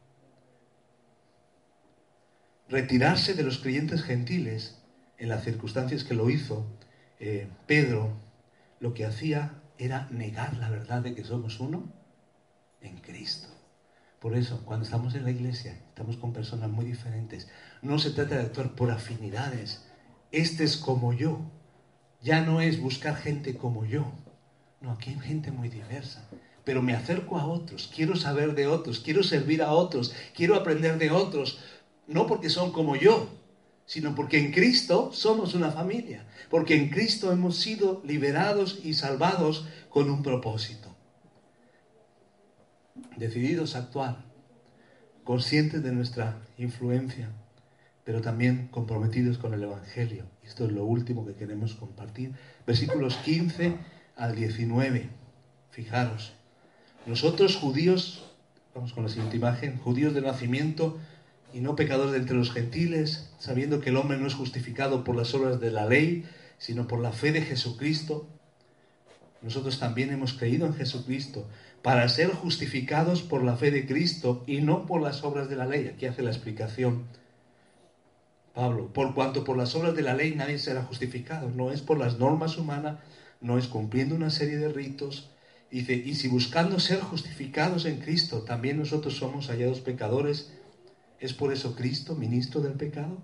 Retirarse 2.68 3.34
de 3.34 3.42
los 3.42 3.58
creyentes 3.58 4.02
gentiles 4.02 4.78
en 5.18 5.28
las 5.28 5.44
circunstancias 5.44 6.04
que 6.04 6.14
lo 6.14 6.30
hizo 6.30 6.66
eh, 7.20 7.48
Pedro 7.66 8.12
lo 8.80 8.94
que 8.94 9.04
hacía 9.04 9.62
era 9.78 10.08
negar 10.10 10.56
la 10.56 10.70
verdad 10.70 11.02
de 11.02 11.14
que 11.14 11.24
somos 11.24 11.60
uno 11.60 11.92
en 12.80 12.98
Cristo. 12.98 13.53
Por 14.24 14.38
eso, 14.38 14.62
cuando 14.64 14.86
estamos 14.86 15.14
en 15.14 15.24
la 15.24 15.30
iglesia, 15.30 15.76
estamos 15.90 16.16
con 16.16 16.32
personas 16.32 16.70
muy 16.70 16.86
diferentes. 16.86 17.46
No 17.82 17.98
se 17.98 18.08
trata 18.08 18.36
de 18.36 18.44
actuar 18.44 18.74
por 18.74 18.90
afinidades. 18.90 19.84
Este 20.32 20.64
es 20.64 20.78
como 20.78 21.12
yo. 21.12 21.40
Ya 22.22 22.40
no 22.40 22.62
es 22.62 22.80
buscar 22.80 23.16
gente 23.16 23.58
como 23.58 23.84
yo. 23.84 24.10
No, 24.80 24.92
aquí 24.92 25.10
hay 25.10 25.20
gente 25.20 25.50
muy 25.50 25.68
diversa. 25.68 26.26
Pero 26.64 26.80
me 26.80 26.94
acerco 26.94 27.36
a 27.36 27.44
otros, 27.44 27.92
quiero 27.94 28.16
saber 28.16 28.54
de 28.54 28.66
otros, 28.66 29.00
quiero 29.00 29.22
servir 29.22 29.60
a 29.60 29.72
otros, 29.72 30.14
quiero 30.34 30.54
aprender 30.54 30.96
de 30.96 31.10
otros. 31.10 31.58
No 32.06 32.26
porque 32.26 32.48
son 32.48 32.72
como 32.72 32.96
yo, 32.96 33.28
sino 33.84 34.14
porque 34.14 34.38
en 34.38 34.52
Cristo 34.52 35.10
somos 35.12 35.52
una 35.52 35.70
familia, 35.70 36.26
porque 36.48 36.76
en 36.76 36.88
Cristo 36.88 37.30
hemos 37.30 37.58
sido 37.58 38.00
liberados 38.06 38.80
y 38.82 38.94
salvados 38.94 39.66
con 39.90 40.08
un 40.08 40.22
propósito. 40.22 40.93
Decididos 43.16 43.76
a 43.76 43.78
actuar, 43.78 44.24
conscientes 45.22 45.82
de 45.84 45.92
nuestra 45.92 46.42
influencia, 46.58 47.30
pero 48.04 48.20
también 48.20 48.68
comprometidos 48.72 49.38
con 49.38 49.54
el 49.54 49.62
Evangelio. 49.62 50.24
Esto 50.42 50.66
es 50.66 50.72
lo 50.72 50.84
último 50.84 51.24
que 51.24 51.34
queremos 51.34 51.74
compartir. 51.74 52.32
Versículos 52.66 53.16
15 53.18 53.76
al 54.16 54.34
19. 54.34 55.08
Fijaros, 55.70 56.34
nosotros 57.06 57.56
judíos, 57.56 58.24
vamos 58.74 58.92
con 58.92 59.04
la 59.04 59.08
siguiente 59.08 59.36
imagen, 59.36 59.78
judíos 59.78 60.12
de 60.12 60.22
nacimiento, 60.22 60.98
y 61.52 61.60
no 61.60 61.76
pecadores 61.76 62.12
de 62.12 62.18
entre 62.18 62.36
los 62.36 62.50
gentiles, 62.50 63.30
sabiendo 63.38 63.80
que 63.80 63.90
el 63.90 63.96
hombre 63.96 64.18
no 64.18 64.26
es 64.26 64.34
justificado 64.34 65.04
por 65.04 65.14
las 65.14 65.32
obras 65.34 65.60
de 65.60 65.70
la 65.70 65.86
ley, 65.86 66.26
sino 66.58 66.88
por 66.88 67.00
la 67.00 67.12
fe 67.12 67.30
de 67.30 67.42
Jesucristo. 67.42 68.26
Nosotros 69.40 69.78
también 69.78 70.10
hemos 70.10 70.32
creído 70.32 70.66
en 70.66 70.74
Jesucristo 70.74 71.46
para 71.84 72.08
ser 72.08 72.30
justificados 72.30 73.22
por 73.22 73.44
la 73.44 73.56
fe 73.56 73.70
de 73.70 73.86
Cristo 73.86 74.42
y 74.48 74.62
no 74.62 74.86
por 74.86 75.00
las 75.00 75.22
obras 75.22 75.48
de 75.48 75.54
la 75.54 75.66
ley. 75.66 75.86
Aquí 75.86 76.06
hace 76.06 76.22
la 76.22 76.30
explicación 76.30 77.04
Pablo, 78.54 78.92
por 78.92 79.14
cuanto 79.14 79.44
por 79.44 79.56
las 79.56 79.74
obras 79.74 79.94
de 79.94 80.02
la 80.02 80.14
ley 80.14 80.34
nadie 80.34 80.58
será 80.58 80.82
justificado, 80.84 81.50
no 81.50 81.72
es 81.72 81.82
por 81.82 81.98
las 81.98 82.18
normas 82.18 82.56
humanas, 82.56 82.98
no 83.40 83.58
es 83.58 83.66
cumpliendo 83.66 84.14
una 84.14 84.30
serie 84.30 84.56
de 84.56 84.68
ritos. 84.68 85.30
Dice, 85.70 85.94
y 85.94 86.14
si 86.14 86.28
buscando 86.28 86.78
ser 86.78 87.00
justificados 87.00 87.84
en 87.84 87.98
Cristo, 88.00 88.42
también 88.42 88.78
nosotros 88.78 89.16
somos 89.16 89.48
hallados 89.48 89.80
pecadores, 89.80 90.52
¿Es 91.20 91.32
por 91.32 91.52
eso 91.52 91.74
Cristo 91.74 92.16
ministro 92.16 92.60
del 92.60 92.74
pecado? 92.74 93.16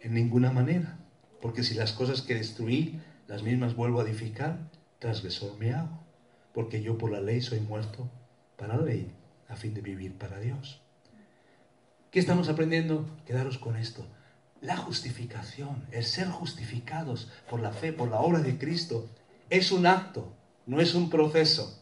En 0.00 0.14
ninguna 0.14 0.50
manera. 0.50 0.98
Porque 1.40 1.62
si 1.62 1.74
las 1.74 1.92
cosas 1.92 2.22
que 2.22 2.34
destruí, 2.34 3.00
las 3.28 3.42
mismas 3.42 3.76
vuelvo 3.76 4.00
a 4.00 4.04
edificar, 4.04 4.68
transgresor 4.98 5.56
me 5.58 5.72
hago. 5.72 6.05
Porque 6.56 6.80
yo 6.80 6.96
por 6.96 7.12
la 7.12 7.20
ley 7.20 7.42
soy 7.42 7.60
muerto 7.60 8.08
para 8.56 8.78
la 8.78 8.82
ley, 8.82 9.12
a 9.46 9.56
fin 9.56 9.74
de 9.74 9.82
vivir 9.82 10.16
para 10.16 10.40
Dios. 10.40 10.80
¿Qué 12.10 12.18
estamos 12.18 12.48
aprendiendo? 12.48 13.06
Quedaros 13.26 13.58
con 13.58 13.76
esto. 13.76 14.06
La 14.62 14.78
justificación, 14.78 15.86
el 15.92 16.02
ser 16.02 16.28
justificados 16.28 17.30
por 17.50 17.60
la 17.60 17.72
fe, 17.72 17.92
por 17.92 18.08
la 18.08 18.20
obra 18.20 18.38
de 18.38 18.56
Cristo, 18.56 19.06
es 19.50 19.70
un 19.70 19.84
acto, 19.84 20.32
no 20.64 20.80
es 20.80 20.94
un 20.94 21.10
proceso. 21.10 21.78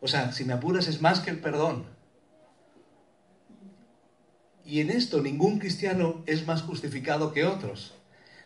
O 0.00 0.06
sea, 0.06 0.30
si 0.30 0.44
me 0.44 0.52
apuras 0.52 0.86
es 0.86 1.02
más 1.02 1.18
que 1.18 1.30
el 1.30 1.40
perdón. 1.40 1.84
Y 4.64 4.78
en 4.78 4.90
esto 4.90 5.22
ningún 5.22 5.58
cristiano 5.58 6.22
es 6.26 6.46
más 6.46 6.62
justificado 6.62 7.32
que 7.32 7.46
otros. 7.46 7.94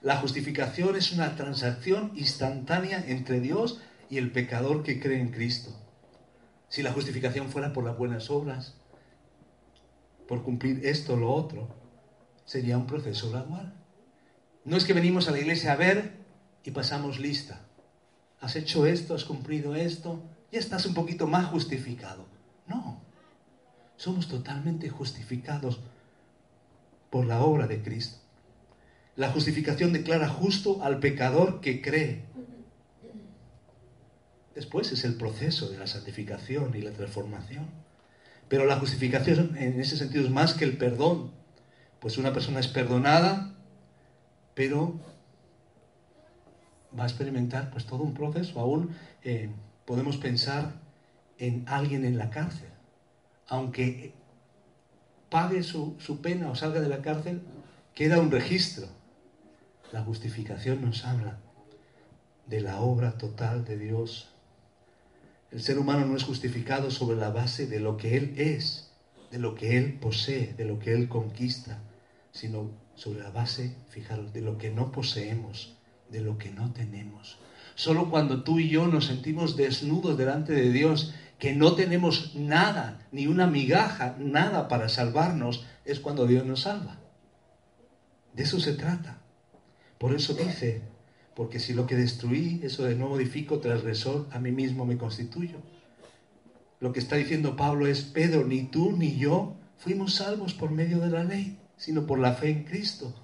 La 0.00 0.16
justificación 0.16 0.96
es 0.96 1.12
una 1.12 1.36
transacción 1.36 2.10
instantánea 2.14 3.04
entre 3.06 3.38
Dios 3.40 3.82
el 4.18 4.32
pecador 4.32 4.82
que 4.82 5.00
cree 5.00 5.20
en 5.20 5.30
Cristo. 5.30 5.70
Si 6.68 6.82
la 6.82 6.92
justificación 6.92 7.50
fuera 7.50 7.72
por 7.72 7.84
las 7.84 7.96
buenas 7.96 8.30
obras, 8.30 8.74
por 10.26 10.42
cumplir 10.42 10.86
esto 10.86 11.14
o 11.14 11.16
lo 11.16 11.32
otro, 11.32 11.68
sería 12.44 12.78
un 12.78 12.86
proceso 12.86 13.30
gradual. 13.30 13.74
No 14.64 14.76
es 14.76 14.84
que 14.84 14.92
venimos 14.92 15.28
a 15.28 15.32
la 15.32 15.40
iglesia 15.40 15.72
a 15.72 15.76
ver 15.76 16.12
y 16.64 16.70
pasamos 16.70 17.18
lista. 17.18 17.60
Has 18.40 18.56
hecho 18.56 18.86
esto, 18.86 19.14
has 19.14 19.24
cumplido 19.24 19.74
esto, 19.74 20.22
ya 20.50 20.58
estás 20.58 20.86
un 20.86 20.94
poquito 20.94 21.26
más 21.26 21.46
justificado. 21.46 22.26
No, 22.66 23.00
somos 23.96 24.28
totalmente 24.28 24.88
justificados 24.88 25.80
por 27.10 27.26
la 27.26 27.42
obra 27.42 27.66
de 27.66 27.82
Cristo. 27.82 28.18
La 29.14 29.30
justificación 29.30 29.92
declara 29.92 30.28
justo 30.28 30.82
al 30.82 30.98
pecador 30.98 31.60
que 31.60 31.82
cree. 31.82 32.24
Después 34.54 34.92
es 34.92 35.04
el 35.04 35.14
proceso 35.14 35.68
de 35.70 35.78
la 35.78 35.86
santificación 35.86 36.74
y 36.76 36.82
la 36.82 36.92
transformación. 36.92 37.66
Pero 38.48 38.66
la 38.66 38.78
justificación 38.78 39.56
en 39.56 39.80
ese 39.80 39.96
sentido 39.96 40.24
es 40.24 40.30
más 40.30 40.54
que 40.54 40.64
el 40.64 40.76
perdón. 40.76 41.30
Pues 42.00 42.18
una 42.18 42.32
persona 42.32 42.60
es 42.60 42.68
perdonada, 42.68 43.54
pero 44.54 45.00
va 46.98 47.04
a 47.04 47.06
experimentar 47.06 47.70
pues 47.70 47.86
todo 47.86 48.02
un 48.02 48.14
proceso. 48.14 48.60
Aún 48.60 48.90
eh, 49.22 49.50
podemos 49.84 50.16
pensar 50.16 50.74
en 51.38 51.64
alguien 51.66 52.04
en 52.04 52.18
la 52.18 52.30
cárcel. 52.30 52.68
Aunque 53.48 54.14
pague 55.28 55.62
su, 55.62 55.96
pena 56.22 56.50
o 56.50 56.54
salga 56.54 56.80
de 56.80 56.88
la 56.88 57.02
cárcel, 57.02 57.42
queda 57.94 58.20
un 58.20 58.30
registro. 58.30 58.86
La 59.92 60.02
justificación 60.02 60.82
nos 60.82 61.04
habla 61.04 61.38
de 62.46 62.60
la 62.60 62.80
obra 62.80 63.18
total 63.18 63.64
de 63.64 63.78
Dios. 63.78 64.31
El 65.52 65.60
ser 65.60 65.78
humano 65.78 66.06
no 66.06 66.16
es 66.16 66.24
justificado 66.24 66.90
sobre 66.90 67.18
la 67.18 67.28
base 67.28 67.66
de 67.66 67.78
lo 67.78 67.98
que 67.98 68.16
Él 68.16 68.34
es, 68.38 68.90
de 69.30 69.38
lo 69.38 69.54
que 69.54 69.76
Él 69.76 69.98
posee, 70.00 70.54
de 70.54 70.64
lo 70.64 70.78
que 70.78 70.94
Él 70.94 71.08
conquista, 71.08 71.82
sino 72.30 72.70
sobre 72.94 73.20
la 73.20 73.30
base, 73.30 73.76
fijaros, 73.90 74.32
de 74.32 74.40
lo 74.40 74.56
que 74.56 74.70
no 74.70 74.90
poseemos, 74.90 75.76
de 76.08 76.22
lo 76.22 76.38
que 76.38 76.50
no 76.50 76.72
tenemos. 76.72 77.38
Solo 77.74 78.10
cuando 78.10 78.42
tú 78.44 78.60
y 78.60 78.70
yo 78.70 78.86
nos 78.86 79.06
sentimos 79.06 79.54
desnudos 79.56 80.16
delante 80.16 80.54
de 80.54 80.72
Dios 80.72 81.14
que 81.38 81.54
no 81.54 81.74
tenemos 81.74 82.34
nada, 82.34 83.06
ni 83.12 83.26
una 83.26 83.46
migaja, 83.46 84.16
nada 84.18 84.68
para 84.68 84.88
salvarnos, 84.88 85.66
es 85.84 86.00
cuando 86.00 86.26
Dios 86.26 86.46
nos 86.46 86.60
salva. 86.60 86.98
De 88.32 88.44
eso 88.44 88.58
se 88.58 88.72
trata. 88.72 89.18
Por 89.98 90.14
eso 90.14 90.32
dice, 90.32 90.82
porque 91.34 91.58
si 91.58 91.72
lo 91.72 91.86
que 91.86 91.96
destruí, 91.96 92.60
eso 92.62 92.84
de 92.84 92.94
no 92.94 93.08
modifico, 93.08 93.58
transgresor, 93.58 94.26
a 94.30 94.38
mí 94.38 94.52
mismo 94.52 94.84
me 94.84 94.98
constituyo. 94.98 95.56
Lo 96.80 96.92
que 96.92 97.00
está 97.00 97.16
diciendo 97.16 97.56
Pablo 97.56 97.86
es, 97.86 98.02
Pedro, 98.02 98.44
ni 98.44 98.64
tú 98.64 98.92
ni 98.92 99.16
yo 99.16 99.54
fuimos 99.78 100.14
salvos 100.14 100.52
por 100.52 100.70
medio 100.70 100.98
de 100.98 101.10
la 101.10 101.24
ley, 101.24 101.58
sino 101.76 102.06
por 102.06 102.18
la 102.18 102.34
fe 102.34 102.50
en 102.50 102.64
Cristo. 102.64 103.14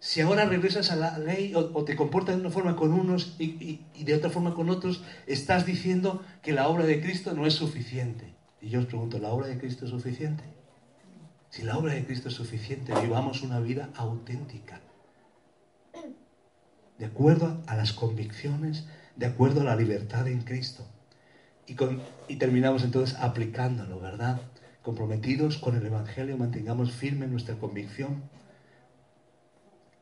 Si 0.00 0.20
ahora 0.20 0.44
regresas 0.44 0.92
a 0.92 0.96
la 0.96 1.18
ley 1.18 1.52
o, 1.54 1.84
te 1.84 1.96
comportas 1.96 2.36
de 2.36 2.40
una 2.40 2.50
forma 2.50 2.76
con 2.76 2.92
unos 2.92 3.34
y, 3.38 3.80
de 4.04 4.14
otra 4.14 4.30
forma 4.30 4.54
con 4.54 4.70
otros, 4.70 5.02
estás 5.26 5.66
diciendo 5.66 6.22
que 6.42 6.52
la 6.52 6.68
obra 6.68 6.84
de 6.86 7.00
Cristo 7.00 7.34
no 7.34 7.46
es 7.46 7.54
suficiente. 7.54 8.34
Y 8.60 8.68
yo 8.68 8.80
os 8.80 8.86
pregunto, 8.86 9.18
¿la 9.18 9.30
obra 9.30 9.48
de 9.48 9.58
Cristo 9.58 9.84
es 9.84 9.90
suficiente? 9.90 10.44
Si 11.50 11.62
la 11.62 11.76
obra 11.76 11.94
de 11.94 12.04
Cristo 12.04 12.28
es 12.28 12.34
suficiente, 12.34 12.92
vivamos 13.00 13.42
una 13.42 13.58
vida 13.58 13.90
auténtica, 13.96 14.80
de 16.98 17.06
acuerdo 17.06 17.62
a 17.66 17.76
las 17.76 17.92
convicciones, 17.92 18.86
de 19.16 19.26
acuerdo 19.26 19.62
a 19.62 19.64
la 19.64 19.76
libertad 19.76 20.26
en 20.28 20.42
Cristo. 20.42 20.84
Y, 21.66 22.36
terminamos 22.36 22.82
entonces 22.82 23.16
aplicándolo, 23.18 24.00
¿verdad? 24.00 24.40
Comprometidos 24.82 25.58
con 25.58 25.76
el 25.76 25.84
Evangelio, 25.84 26.36
mantengamos 26.36 26.92
firme 26.92 27.26
nuestra 27.26 27.56
convicción 27.56 28.22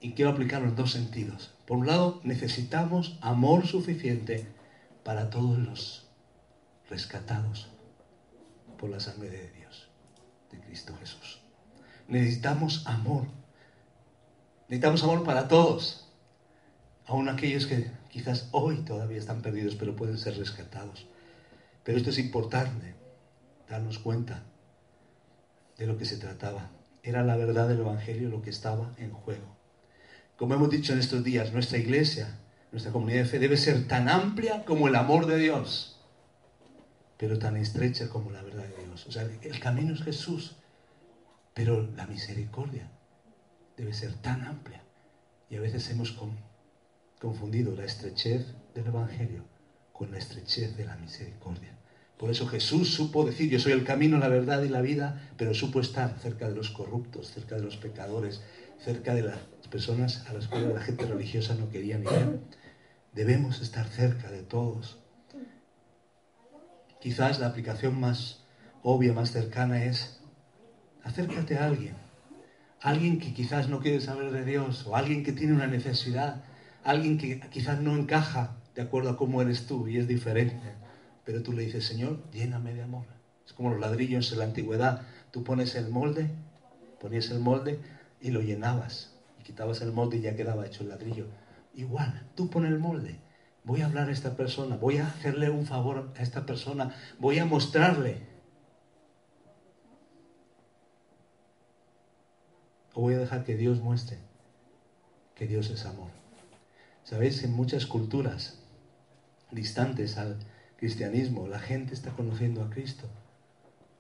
y 0.01 0.13
quiero 0.13 0.31
aplicarlo 0.31 0.69
en 0.69 0.77
dos 0.77 0.93
sentidos. 0.93 1.55
Por 1.67 1.79
un 1.79 1.87
lado, 1.87 2.21
necesitamos 2.23 3.19
amor 3.21 3.67
suficiente 3.67 4.47
para 5.03 5.29
todos 5.29 5.59
los 5.59 6.09
rescatados 6.89 7.69
por 8.79 8.91
la 8.91 9.01
sangre 9.01 9.31
de 9.31 9.51
Dios, 9.51 9.89
de 10.53 10.61
Cristo 10.61 10.95
Jesús. 11.01 11.41
Necesitamos 12.07 12.87
amor. 12.87 13.27
Necesitamos 14.69 15.03
amor 15.03 15.25
para 15.25 15.49
todos, 15.49 16.06
aun 17.07 17.29
aquellos 17.29 17.67
que 17.67 17.91
quizás 18.11 18.49
hoy 18.53 18.79
todavía 18.79 19.19
están 19.19 19.43
perdidos, 19.43 19.77
pero 19.77 19.97
pueden 19.97 20.19
ser 20.19 20.37
rescatados. 20.37 21.07
Pero 21.85 21.99
esto 21.99 22.11
es 22.11 22.19
importante, 22.19 22.95
darnos 23.69 23.99
cuenta 23.99 24.43
de 25.79 25.87
lo 25.87 25.97
que 25.99 26.05
se 26.05 26.17
trataba. 26.17 26.71
Era 27.03 27.23
la 27.23 27.37
verdad 27.37 27.69
del 27.69 27.81
Evangelio 27.81 28.29
lo 28.29 28.43
que 28.43 28.51
estaba 28.51 28.93
en 28.99 29.13
juego. 29.13 29.57
Como 30.37 30.55
hemos 30.55 30.71
dicho 30.71 30.93
en 30.93 30.99
estos 30.99 31.23
días, 31.23 31.53
nuestra 31.53 31.79
iglesia, 31.79 32.39
nuestra 32.73 32.93
comunidad 32.93 33.21
de 33.21 33.27
fe 33.27 33.39
debe 33.39 33.57
ser 33.57 33.87
tan 33.87 34.09
amplia 34.09 34.65
como 34.65 34.89
el 34.89 34.97
amor 34.97 35.27
de 35.27 35.39
Dios, 35.39 36.01
pero 37.17 37.39
tan 37.39 37.57
estrecha 37.57 38.09
como 38.09 38.31
la 38.31 38.43
verdad 38.43 38.65
de 38.65 38.85
Dios. 38.85 39.07
O 39.07 39.13
sea, 39.13 39.23
el 39.23 39.61
camino 39.61 39.95
es 39.95 40.03
Jesús, 40.03 40.57
pero 41.55 41.89
la 41.97 42.07
misericordia 42.07 42.91
debe 43.77 43.95
ser 43.95 44.15
tan 44.15 44.45
amplia. 44.45 44.83
Y 45.49 45.57
a 45.57 45.61
veces 45.61 45.89
hemos 45.91 46.11
confundido 47.21 47.75
la 47.75 47.85
estrechez 47.85 48.55
del 48.75 48.87
Evangelio 48.87 49.45
con 49.93 50.11
la 50.11 50.19
estrechez 50.19 50.77
de 50.77 50.85
la 50.85 50.97
misericordia. 50.97 51.77
Por 52.19 52.31
eso 52.31 52.47
Jesús 52.47 52.95
supo 52.95 53.25
decir, 53.25 53.51
yo 53.51 53.59
soy 53.59 53.73
el 53.73 53.85
camino, 53.85 54.19
la 54.19 54.29
verdad 54.29 54.63
y 54.63 54.69
la 54.69 54.81
vida, 54.81 55.29
pero 55.37 55.53
supo 55.53 55.81
estar 55.81 56.19
cerca 56.19 56.49
de 56.49 56.55
los 56.55 56.71
corruptos, 56.71 57.31
cerca 57.31 57.57
de 57.57 57.63
los 57.63 57.77
pecadores, 57.77 58.43
cerca 58.79 59.15
de 59.15 59.23
las 59.23 59.39
personas 59.71 60.27
a 60.29 60.33
las 60.33 60.49
cuales 60.49 60.73
la 60.73 60.81
gente 60.81 61.05
religiosa 61.07 61.55
no 61.55 61.71
quería 61.71 61.99
ni. 61.99 62.07
Debemos 63.13 63.61
estar 63.61 63.87
cerca 63.87 64.31
de 64.31 64.43
todos. 64.43 64.99
Quizás 67.01 67.39
la 67.39 67.49
aplicación 67.49 67.99
más 68.01 68.45
obvia, 68.83 69.13
más 69.13 69.33
cercana 69.33 69.85
es 69.85 70.21
acércate 71.03 71.57
a 71.57 71.67
alguien, 71.67 71.95
alguien 72.81 73.21
que 73.21 73.33
quizás 73.33 73.69
no 73.69 73.81
quiere 73.81 74.01
saber 74.01 74.33
de 74.33 74.45
Dios, 74.45 74.87
o 74.87 74.97
alguien 74.97 75.23
que 75.23 75.33
tiene 75.33 75.53
una 75.53 75.67
necesidad, 75.67 76.43
alguien 76.87 77.19
que 77.19 77.41
quizás 77.51 77.81
no 77.81 77.97
encaja 77.97 78.57
de 78.75 78.83
acuerdo 78.83 79.11
a 79.11 79.17
cómo 79.17 79.43
eres 79.43 79.67
tú 79.67 79.89
y 79.89 79.99
es 79.99 80.09
diferente, 80.09 80.75
pero 81.25 81.43
tú 81.43 81.53
le 81.53 81.63
dices, 81.63 81.85
Señor, 81.85 82.19
lléname 82.31 82.75
de 82.75 82.83
amor. 82.83 83.05
Es 83.45 83.53
como 83.53 83.71
los 83.71 83.81
ladrillos 83.81 84.33
en 84.33 84.39
la 84.39 84.45
antigüedad. 84.45 85.03
Tú 85.31 85.45
pones 85.45 85.75
el 85.75 85.89
molde, 85.89 86.31
ponías 87.01 87.31
el 87.31 87.41
molde 87.41 87.81
y 88.21 88.31
lo 88.31 88.41
llenabas. 88.41 89.15
Y 89.41 89.43
quitabas 89.43 89.81
el 89.83 89.93
molde 89.93 90.19
y 90.19 90.23
ya 90.23 90.37
quedaba 90.37 90.67
hecho 90.67 90.83
el 90.83 90.91
ladrillo. 90.91 91.27
Igual, 91.75 92.27
tú 92.35 92.49
pones 92.49 92.73
el 92.73 92.79
molde. 92.79 93.19
Voy 93.65 93.83
a 93.83 93.87
hablar 93.87 94.09
a 94.09 94.13
esta 94.13 94.37
persona, 94.37 94.77
voy 94.77 94.99
a 94.99 95.09
hacerle 95.09 95.51
un 95.51 95.67
favor 95.67 96.13
a 96.17 96.23
esta 96.23 96.47
persona, 96.47 96.95
voy 97.19 97.39
a 97.39 97.45
mostrarle. 97.45 98.21
O 102.95 103.03
voy 103.03 103.15
a 103.15 103.19
dejar 103.19 103.45
que 103.45 103.57
Dios 103.57 103.81
muestre 103.81 104.19
que 105.37 105.47
Dios 105.47 105.71
es 105.71 105.85
amor. 105.85 106.11
Sabéis, 107.07 107.45
en 107.45 107.53
muchas 107.53 107.87
culturas 107.87 108.59
distantes 109.53 110.19
al 110.19 110.41
cristianismo, 110.77 111.47
la 111.47 111.61
gente 111.61 111.95
está 111.95 112.11
conociendo 112.11 112.65
a 112.65 112.71
Cristo. 112.71 113.07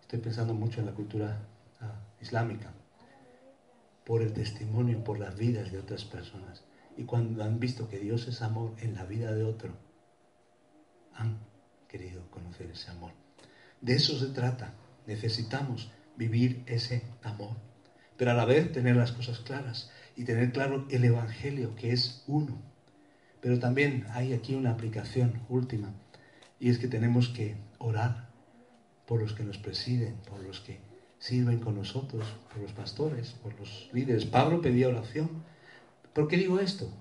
Estoy 0.00 0.18
pensando 0.18 0.54
mucho 0.54 0.80
en 0.80 0.86
la 0.86 0.92
cultura 0.92 1.38
ah, 1.80 2.00
islámica, 2.20 2.72
por 4.04 4.22
el 4.22 4.32
testimonio, 4.32 5.04
por 5.04 5.20
las 5.20 5.36
vidas 5.36 5.70
de 5.70 5.78
otras 5.78 6.04
personas. 6.04 6.64
Y 6.96 7.04
cuando 7.04 7.44
han 7.44 7.60
visto 7.60 7.88
que 7.88 8.00
Dios 8.00 8.26
es 8.26 8.42
amor 8.42 8.74
en 8.78 8.96
la 8.96 9.04
vida 9.04 9.32
de 9.32 9.44
otro, 9.44 9.76
han 11.14 11.38
querido 11.86 12.28
conocer 12.32 12.72
ese 12.72 12.90
amor. 12.90 13.12
De 13.80 13.94
eso 13.94 14.18
se 14.18 14.32
trata. 14.32 14.74
Necesitamos 15.06 15.92
vivir 16.16 16.64
ese 16.66 17.04
amor. 17.22 17.56
Pero 18.16 18.32
a 18.32 18.34
la 18.34 18.46
vez 18.46 18.72
tener 18.72 18.96
las 18.96 19.12
cosas 19.12 19.38
claras 19.38 19.92
y 20.16 20.24
tener 20.24 20.50
claro 20.50 20.88
el 20.90 21.04
Evangelio, 21.04 21.76
que 21.76 21.92
es 21.92 22.24
uno. 22.26 22.74
Pero 23.46 23.60
también 23.60 24.08
hay 24.10 24.32
aquí 24.32 24.56
una 24.56 24.72
aplicación 24.72 25.40
última, 25.48 25.94
y 26.58 26.68
es 26.68 26.80
que 26.80 26.88
tenemos 26.88 27.28
que 27.28 27.54
orar 27.78 28.28
por 29.06 29.22
los 29.22 29.34
que 29.34 29.44
nos 29.44 29.56
presiden, 29.56 30.16
por 30.28 30.40
los 30.40 30.58
que 30.58 30.80
sirven 31.20 31.60
con 31.60 31.76
nosotros, 31.76 32.26
por 32.52 32.60
los 32.60 32.72
pastores, 32.72 33.30
por 33.44 33.56
los 33.56 33.88
líderes. 33.92 34.24
Pablo 34.24 34.60
pedía 34.60 34.88
oración 34.88 35.44
¿Por 36.12 36.26
qué 36.26 36.38
digo 36.38 36.58
esto? 36.58 36.92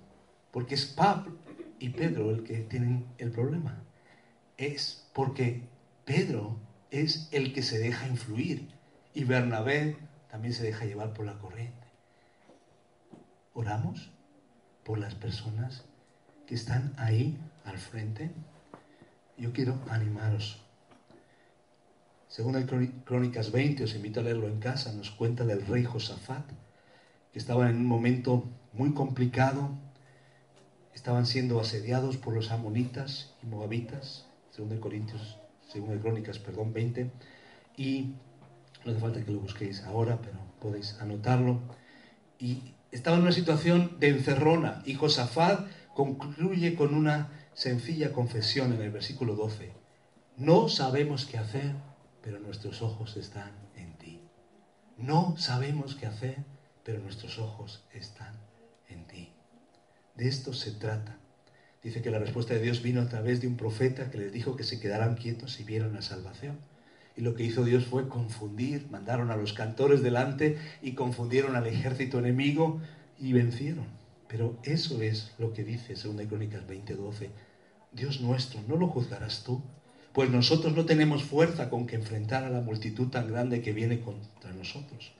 Porque 0.51 0.75
es 0.75 0.85
Pablo 0.85 1.35
y 1.79 1.89
Pedro 1.89 2.29
el 2.29 2.43
que 2.43 2.59
tienen 2.59 3.07
el 3.17 3.31
problema. 3.31 3.81
Es 4.59 5.09
porque 5.13 5.63
Pedro 6.05 6.59
es 6.91 7.27
el 7.31 7.53
que 7.53 7.63
se 7.63 7.79
deja 7.79 8.07
influir 8.07 8.67
y 9.15 9.23
Bernabé 9.23 9.97
también 10.29 10.53
se 10.53 10.63
deja 10.63 10.85
llevar 10.85 11.11
por 11.15 11.25
la 11.25 11.39
corriente. 11.39 11.87
Oramos 13.55 14.11
por 14.83 14.99
las 14.99 15.15
personas 15.15 15.85
que 16.45 16.55
están 16.55 16.93
ahí 16.97 17.37
al 17.65 17.77
frente. 17.77 18.31
Yo 19.37 19.51
quiero 19.51 19.79
animaros. 19.89 20.61
Según 22.27 22.55
el 22.55 22.65
Crónicas 23.05 23.51
20, 23.51 23.83
os 23.83 23.95
invito 23.95 24.19
a 24.19 24.23
leerlo 24.23 24.47
en 24.47 24.59
casa, 24.59 24.91
nos 24.93 25.11
cuenta 25.11 25.45
del 25.45 25.65
rey 25.65 25.83
Josafat, 25.83 26.45
que 27.31 27.39
estaba 27.39 27.69
en 27.69 27.77
un 27.77 27.85
momento 27.85 28.43
muy 28.73 28.93
complicado. 28.93 29.69
Estaban 30.93 31.25
siendo 31.25 31.59
asediados 31.59 32.17
por 32.17 32.33
los 32.33 32.51
amonitas 32.51 33.33
y 33.41 33.47
moabitas, 33.47 34.25
según 34.51 34.69
de 34.69 34.79
Corintios, 34.79 35.37
según 35.67 35.91
de 35.91 35.99
Crónicas, 35.99 36.39
perdón, 36.39 36.73
20. 36.73 37.11
Y 37.77 38.13
no 38.83 38.91
hace 38.91 38.99
falta 38.99 39.23
que 39.23 39.31
lo 39.31 39.39
busquéis 39.39 39.83
ahora, 39.83 40.19
pero 40.21 40.37
podéis 40.59 40.97
anotarlo. 40.99 41.59
Y 42.39 42.73
estaba 42.91 43.17
en 43.17 43.23
una 43.23 43.31
situación 43.31 43.97
de 43.99 44.09
encerrona. 44.09 44.81
Y 44.85 44.95
Josafat 44.95 45.67
concluye 45.95 46.75
con 46.75 46.93
una 46.93 47.29
sencilla 47.53 48.11
confesión 48.11 48.73
en 48.73 48.81
el 48.81 48.91
versículo 48.91 49.35
12. 49.35 49.71
No 50.35 50.67
sabemos 50.67 51.25
qué 51.25 51.37
hacer, 51.37 51.71
pero 52.21 52.37
nuestros 52.39 52.81
ojos 52.81 53.15
están 53.15 53.53
en 53.77 53.97
ti. 53.97 54.19
No 54.97 55.35
sabemos 55.37 55.95
qué 55.95 56.05
hacer, 56.05 56.35
pero 56.83 56.99
nuestros 56.99 57.39
ojos 57.39 57.85
están 57.93 58.35
en 58.89 59.07
ti. 59.07 59.31
De 60.15 60.27
esto 60.27 60.53
se 60.53 60.71
trata. 60.71 61.17
Dice 61.81 62.01
que 62.01 62.11
la 62.11 62.19
respuesta 62.19 62.53
de 62.53 62.61
Dios 62.61 62.81
vino 62.83 63.01
a 63.01 63.07
través 63.07 63.39
de 63.39 63.47
un 63.47 63.55
profeta 63.55 64.11
que 64.11 64.17
les 64.17 64.33
dijo 64.33 64.57
que 64.57 64.65
se 64.65 64.81
quedaran 64.81 65.15
quietos 65.15 65.61
y 65.61 65.63
vieron 65.63 65.93
la 65.93 66.01
salvación. 66.01 66.59
Y 67.15 67.21
lo 67.21 67.35
que 67.35 67.43
hizo 67.43 67.63
Dios 67.63 67.85
fue 67.85 68.09
confundir, 68.09 68.87
mandaron 68.91 69.31
a 69.31 69.37
los 69.37 69.53
cantores 69.53 70.03
delante 70.03 70.57
y 70.81 70.91
confundieron 70.91 71.55
al 71.55 71.67
ejército 71.67 72.19
enemigo 72.19 72.81
y 73.17 73.31
vencieron. 73.31 74.04
Pero 74.27 74.57
eso 74.63 75.01
es 75.01 75.33
lo 75.37 75.53
que 75.53 75.63
dice 75.63 75.93
2 75.93 76.27
Crónicas 76.27 76.65
20:12. 76.67 77.29
Dios 77.91 78.21
nuestro, 78.21 78.61
¿no 78.67 78.75
lo 78.75 78.87
juzgarás 78.87 79.43
tú? 79.43 79.61
Pues 80.13 80.29
nosotros 80.29 80.75
no 80.75 80.85
tenemos 80.85 81.23
fuerza 81.23 81.69
con 81.69 81.87
que 81.87 81.95
enfrentar 81.95 82.43
a 82.43 82.49
la 82.49 82.61
multitud 82.61 83.09
tan 83.09 83.27
grande 83.27 83.61
que 83.61 83.73
viene 83.73 84.01
contra 84.01 84.51
nosotros. 84.53 85.13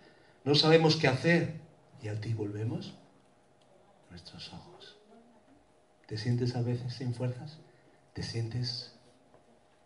No 0.43 0.55
sabemos 0.55 0.95
qué 0.95 1.07
hacer 1.07 1.59
y 2.01 2.07
a 2.07 2.19
ti 2.19 2.33
volvemos 2.33 2.95
nuestros 4.09 4.51
ojos. 4.53 4.97
¿Te 6.07 6.17
sientes 6.17 6.55
a 6.55 6.61
veces 6.61 6.93
sin 6.93 7.13
fuerzas? 7.13 7.57
¿Te 8.13 8.23
sientes 8.23 8.93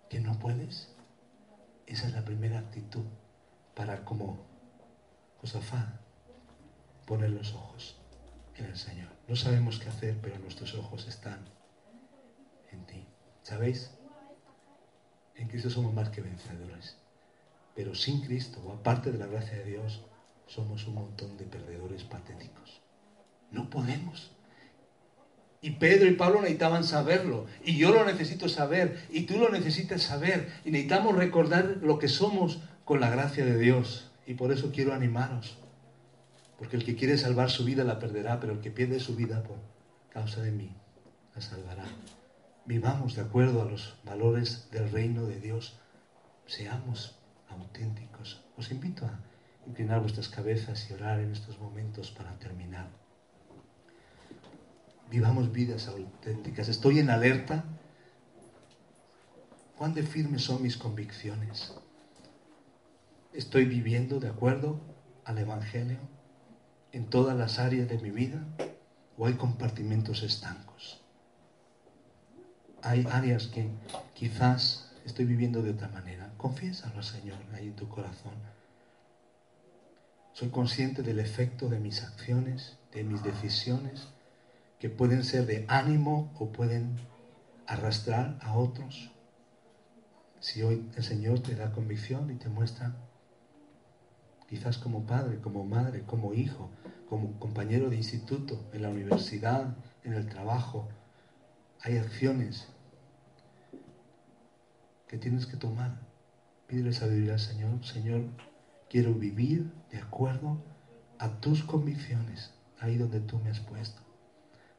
que 0.09 0.19
no 0.19 0.37
puedes? 0.39 0.89
Esa 1.87 2.07
es 2.07 2.13
la 2.13 2.25
primera 2.25 2.59
actitud 2.59 3.05
para 3.73 4.05
como 4.05 4.45
Josafá 5.41 5.99
poner 7.05 7.31
los 7.31 7.53
ojos 7.53 7.98
en 8.59 8.71
el 8.71 8.77
Señor. 8.77 9.09
No 9.27 9.35
sabemos 9.35 9.79
qué 9.79 9.89
hacer, 9.89 10.17
pero 10.21 10.39
nuestros 10.39 10.75
ojos 10.75 11.07
están 11.07 11.39
en 12.71 12.85
ti. 12.85 13.05
¿Sabéis? 13.43 13.91
En 15.35 15.47
Cristo 15.47 15.69
somos 15.69 15.93
más 15.93 16.09
que 16.09 16.21
vencedores. 16.21 16.97
Pero 17.75 17.95
sin 17.95 18.21
Cristo, 18.21 18.61
o 18.65 18.73
aparte 18.73 19.11
de 19.11 19.17
la 19.17 19.27
gracia 19.27 19.57
de 19.57 19.65
Dios, 19.65 20.01
somos 20.47 20.85
un 20.87 20.95
montón 20.95 21.37
de 21.37 21.45
perdedores 21.45 22.03
patéticos. 22.03 22.81
No 23.51 23.69
podemos. 23.69 24.31
Y 25.61 25.71
Pedro 25.71 26.07
y 26.07 26.15
Pablo 26.15 26.41
necesitaban 26.41 26.83
saberlo. 26.83 27.45
Y 27.63 27.77
yo 27.77 27.91
lo 27.91 28.05
necesito 28.05 28.49
saber. 28.49 29.05
Y 29.09 29.23
tú 29.23 29.37
lo 29.37 29.49
necesitas 29.49 30.01
saber. 30.01 30.51
Y 30.65 30.71
necesitamos 30.71 31.15
recordar 31.15 31.77
lo 31.81 31.99
que 31.99 32.07
somos 32.07 32.59
con 32.85 32.99
la 32.99 33.09
gracia 33.09 33.45
de 33.45 33.57
Dios. 33.57 34.11
Y 34.25 34.35
por 34.35 34.51
eso 34.51 34.71
quiero 34.71 34.93
animaros. 34.93 35.57
Porque 36.59 36.75
el 36.75 36.83
que 36.83 36.95
quiere 36.95 37.17
salvar 37.17 37.49
su 37.49 37.65
vida 37.65 37.83
la 37.83 37.97
perderá, 37.97 38.39
pero 38.39 38.53
el 38.53 38.59
que 38.59 38.69
pierde 38.69 38.99
su 38.99 39.15
vida 39.15 39.41
por 39.41 39.57
causa 40.11 40.41
de 40.41 40.51
mí 40.51 40.75
la 41.33 41.41
salvará. 41.41 41.85
Vivamos 42.65 43.15
de 43.15 43.21
acuerdo 43.21 43.63
a 43.63 43.65
los 43.65 43.95
valores 44.03 44.69
del 44.69 44.91
reino 44.91 45.25
de 45.25 45.39
Dios. 45.39 45.79
Seamos 46.45 47.17
auténticos. 47.49 48.45
Os 48.57 48.69
invito 48.69 49.05
a 49.05 49.19
inclinar 49.65 50.01
vuestras 50.01 50.29
cabezas 50.29 50.87
y 50.89 50.93
orar 50.93 51.19
en 51.19 51.31
estos 51.31 51.57
momentos 51.59 52.11
para 52.11 52.37
terminar 52.37 52.89
vivamos 55.09 55.51
vidas 55.51 55.87
auténticas. 55.87 56.69
Estoy 56.69 56.99
en 56.99 57.09
alerta. 57.09 57.63
¿Cuán 59.77 59.93
de 59.93 60.03
firmes 60.03 60.43
son 60.43 60.61
mis 60.61 60.77
convicciones? 60.77 61.73
¿Estoy 63.33 63.65
viviendo 63.65 64.19
de 64.19 64.27
acuerdo 64.27 64.79
al 65.23 65.37
Evangelio 65.37 65.97
en 66.91 67.05
todas 67.09 67.37
las 67.37 67.59
áreas 67.59 67.87
de 67.87 67.97
mi 67.97 68.09
vida? 68.09 68.45
¿O 69.17 69.25
hay 69.25 69.33
compartimentos 69.33 70.23
estancos? 70.23 71.01
Hay 72.81 73.05
áreas 73.11 73.47
que 73.47 73.69
quizás 74.13 74.91
estoy 75.05 75.25
viviendo 75.25 75.61
de 75.61 75.71
otra 75.71 75.89
manera. 75.89 76.31
Confiésalo, 76.37 77.03
Señor, 77.03 77.37
ahí 77.53 77.67
en 77.67 77.75
tu 77.75 77.89
corazón. 77.89 78.33
Soy 80.33 80.49
consciente 80.49 81.03
del 81.03 81.19
efecto 81.19 81.67
de 81.67 81.79
mis 81.79 82.01
acciones, 82.03 82.77
de 82.93 83.03
mis 83.03 83.21
decisiones 83.23 84.07
que 84.79 84.89
pueden 84.89 85.25
ser 85.25 85.45
de 85.45 85.65
ánimo 85.67 86.31
o 86.39 86.51
pueden 86.53 86.95
arrastrar 87.67 88.37
a 88.41 88.55
otros. 88.55 89.11
Si 90.39 90.63
hoy 90.63 90.89
el 90.95 91.03
Señor 91.03 91.41
te 91.41 91.55
da 91.55 91.73
convicción 91.73 92.31
y 92.31 92.35
te 92.35 92.47
muestra, 92.47 92.95
quizás 94.49 94.79
como 94.79 95.05
padre, 95.05 95.39
como 95.39 95.63
madre, 95.63 96.01
como 96.01 96.33
hijo, 96.33 96.71
como 97.07 97.39
compañero 97.39 97.89
de 97.89 97.97
instituto, 97.97 98.67
en 98.73 98.81
la 98.81 98.89
universidad, 98.89 99.75
en 100.03 100.13
el 100.13 100.27
trabajo, 100.27 100.89
hay 101.81 101.97
acciones 101.97 102.67
que 105.07 105.17
tienes 105.17 105.45
que 105.45 105.57
tomar. 105.57 105.99
Pídele 106.67 106.93
sabiduría 106.93 107.33
al 107.33 107.39
Señor. 107.39 107.85
Señor, 107.85 108.21
quiero 108.89 109.13
vivir 109.13 109.71
de 109.91 109.99
acuerdo 109.99 110.61
a 111.19 111.29
tus 111.39 111.63
convicciones, 111.63 112.53
ahí 112.79 112.97
donde 112.97 113.19
tú 113.19 113.39
me 113.39 113.49
has 113.49 113.59
puesto. 113.59 114.01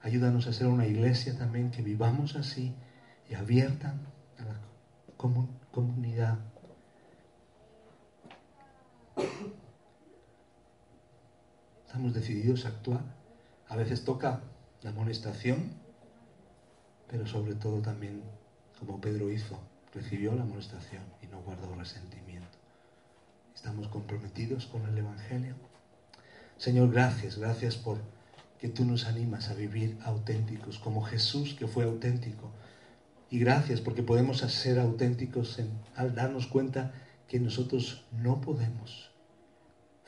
Ayúdanos 0.02 0.46
a 0.46 0.52
ser 0.52 0.66
una 0.66 0.86
iglesia 0.86 1.36
también 1.36 1.70
que 1.70 1.82
vivamos 1.82 2.34
así 2.34 2.74
y 3.28 3.34
abierta 3.34 3.94
a 4.38 4.44
la 4.44 4.60
comunidad. 5.16 6.38
Estamos 11.90 12.14
decididos 12.14 12.66
a 12.66 12.68
actuar. 12.68 13.00
A 13.68 13.74
veces 13.74 14.04
toca 14.04 14.42
la 14.82 14.90
amonestación, 14.90 15.72
pero 17.08 17.26
sobre 17.26 17.56
todo 17.56 17.80
también, 17.80 18.22
como 18.78 19.00
Pedro 19.00 19.28
hizo, 19.28 19.58
recibió 19.92 20.32
la 20.36 20.42
amonestación 20.42 21.02
y 21.20 21.26
no 21.26 21.40
guardó 21.40 21.74
resentimiento. 21.74 22.46
Estamos 23.56 23.88
comprometidos 23.88 24.66
con 24.66 24.86
el 24.86 24.98
Evangelio. 24.98 25.56
Señor, 26.58 26.92
gracias, 26.92 27.38
gracias 27.38 27.74
por 27.76 27.98
que 28.60 28.68
tú 28.68 28.84
nos 28.84 29.06
animas 29.06 29.48
a 29.48 29.54
vivir 29.54 29.98
auténticos, 30.04 30.78
como 30.78 31.02
Jesús 31.02 31.54
que 31.54 31.66
fue 31.66 31.82
auténtico. 31.82 32.52
Y 33.30 33.40
gracias 33.40 33.80
porque 33.80 34.04
podemos 34.04 34.38
ser 34.38 34.78
auténticos 34.78 35.58
al 35.96 36.14
darnos 36.14 36.46
cuenta 36.46 36.92
que 37.26 37.40
nosotros 37.40 38.04
no 38.12 38.40
podemos. 38.40 39.09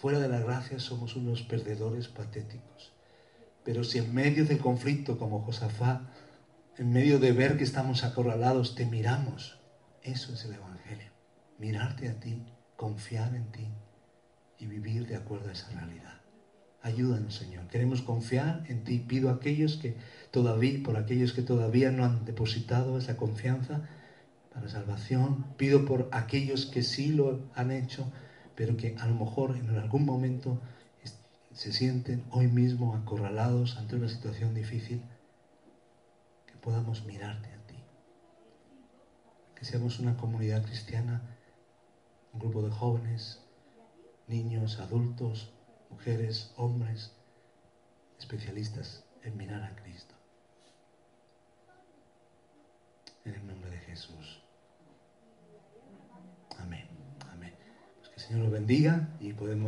Fuera 0.02 0.18
de 0.18 0.28
la 0.28 0.40
gracia 0.40 0.80
somos 0.80 1.14
unos 1.14 1.42
perdedores 1.44 2.08
patéticos. 2.08 2.92
Pero 3.62 3.84
si 3.84 3.98
en 3.98 4.12
medio 4.12 4.44
del 4.44 4.58
conflicto, 4.58 5.16
como 5.16 5.42
Josafá, 5.42 6.10
en 6.76 6.90
medio 6.90 7.20
de 7.20 7.30
ver 7.30 7.56
que 7.56 7.62
estamos 7.62 8.02
acorralados, 8.02 8.74
te 8.74 8.84
miramos, 8.84 9.60
eso 10.02 10.34
es 10.34 10.44
el 10.44 10.54
Evangelio. 10.54 11.12
Mirarte 11.60 12.08
a 12.08 12.18
ti, 12.18 12.42
confiar 12.74 13.36
en 13.36 13.52
ti 13.52 13.68
y 14.58 14.66
vivir 14.66 15.06
de 15.06 15.14
acuerdo 15.14 15.50
a 15.50 15.52
esa 15.52 15.70
realidad. 15.70 16.20
Ayúdanos, 16.82 17.36
Señor. 17.36 17.68
Queremos 17.68 18.02
confiar 18.02 18.64
en 18.66 18.82
ti. 18.82 18.98
Pido 18.98 19.30
a 19.30 19.34
aquellos 19.34 19.76
que 19.76 19.96
todavía, 20.32 20.82
por 20.82 20.96
aquellos 20.96 21.32
que 21.32 21.42
todavía 21.42 21.92
no 21.92 22.04
han 22.04 22.24
depositado 22.24 22.98
esa 22.98 23.16
confianza 23.16 23.88
para 24.52 24.68
salvación. 24.68 25.46
Pido 25.56 25.84
por 25.84 26.08
aquellos 26.10 26.66
que 26.66 26.82
sí 26.82 27.12
lo 27.12 27.48
han 27.54 27.70
hecho, 27.70 28.10
pero 28.56 28.76
que 28.76 28.96
a 28.98 29.06
lo 29.06 29.14
mejor 29.14 29.56
en 29.56 29.68
algún 29.76 30.04
momento 30.04 30.60
se 31.52 31.72
sienten 31.72 32.24
hoy 32.30 32.46
mismo 32.46 32.94
acorralados 32.94 33.76
ante 33.76 33.96
una 33.96 34.08
situación 34.08 34.54
difícil. 34.54 35.02
Que 36.46 36.54
podamos 36.56 37.04
mirarte 37.04 37.52
a 37.52 37.66
ti. 37.66 37.76
Que 39.54 39.64
seamos 39.64 39.98
una 39.98 40.16
comunidad 40.16 40.64
cristiana, 40.64 41.36
un 42.32 42.40
grupo 42.40 42.62
de 42.62 42.70
jóvenes, 42.70 43.40
niños, 44.26 44.78
adultos, 44.80 45.52
mujeres, 45.90 46.52
hombres, 46.56 47.12
especialistas 48.18 49.04
en 49.22 49.36
mirar 49.36 49.62
a 49.62 49.76
Cristo. 49.76 50.14
En 53.24 53.34
el 53.34 53.46
nombre 53.46 53.70
de 53.70 53.78
Jesús. 53.78 54.42
Amén. 56.58 56.88
Amén. 57.30 57.54
Pues 57.98 58.08
que 58.08 58.16
el 58.16 58.21
Señor 58.32 58.46
lo 58.46 58.50
bendiga 58.50 59.10
y 59.20 59.34
podemos... 59.34 59.60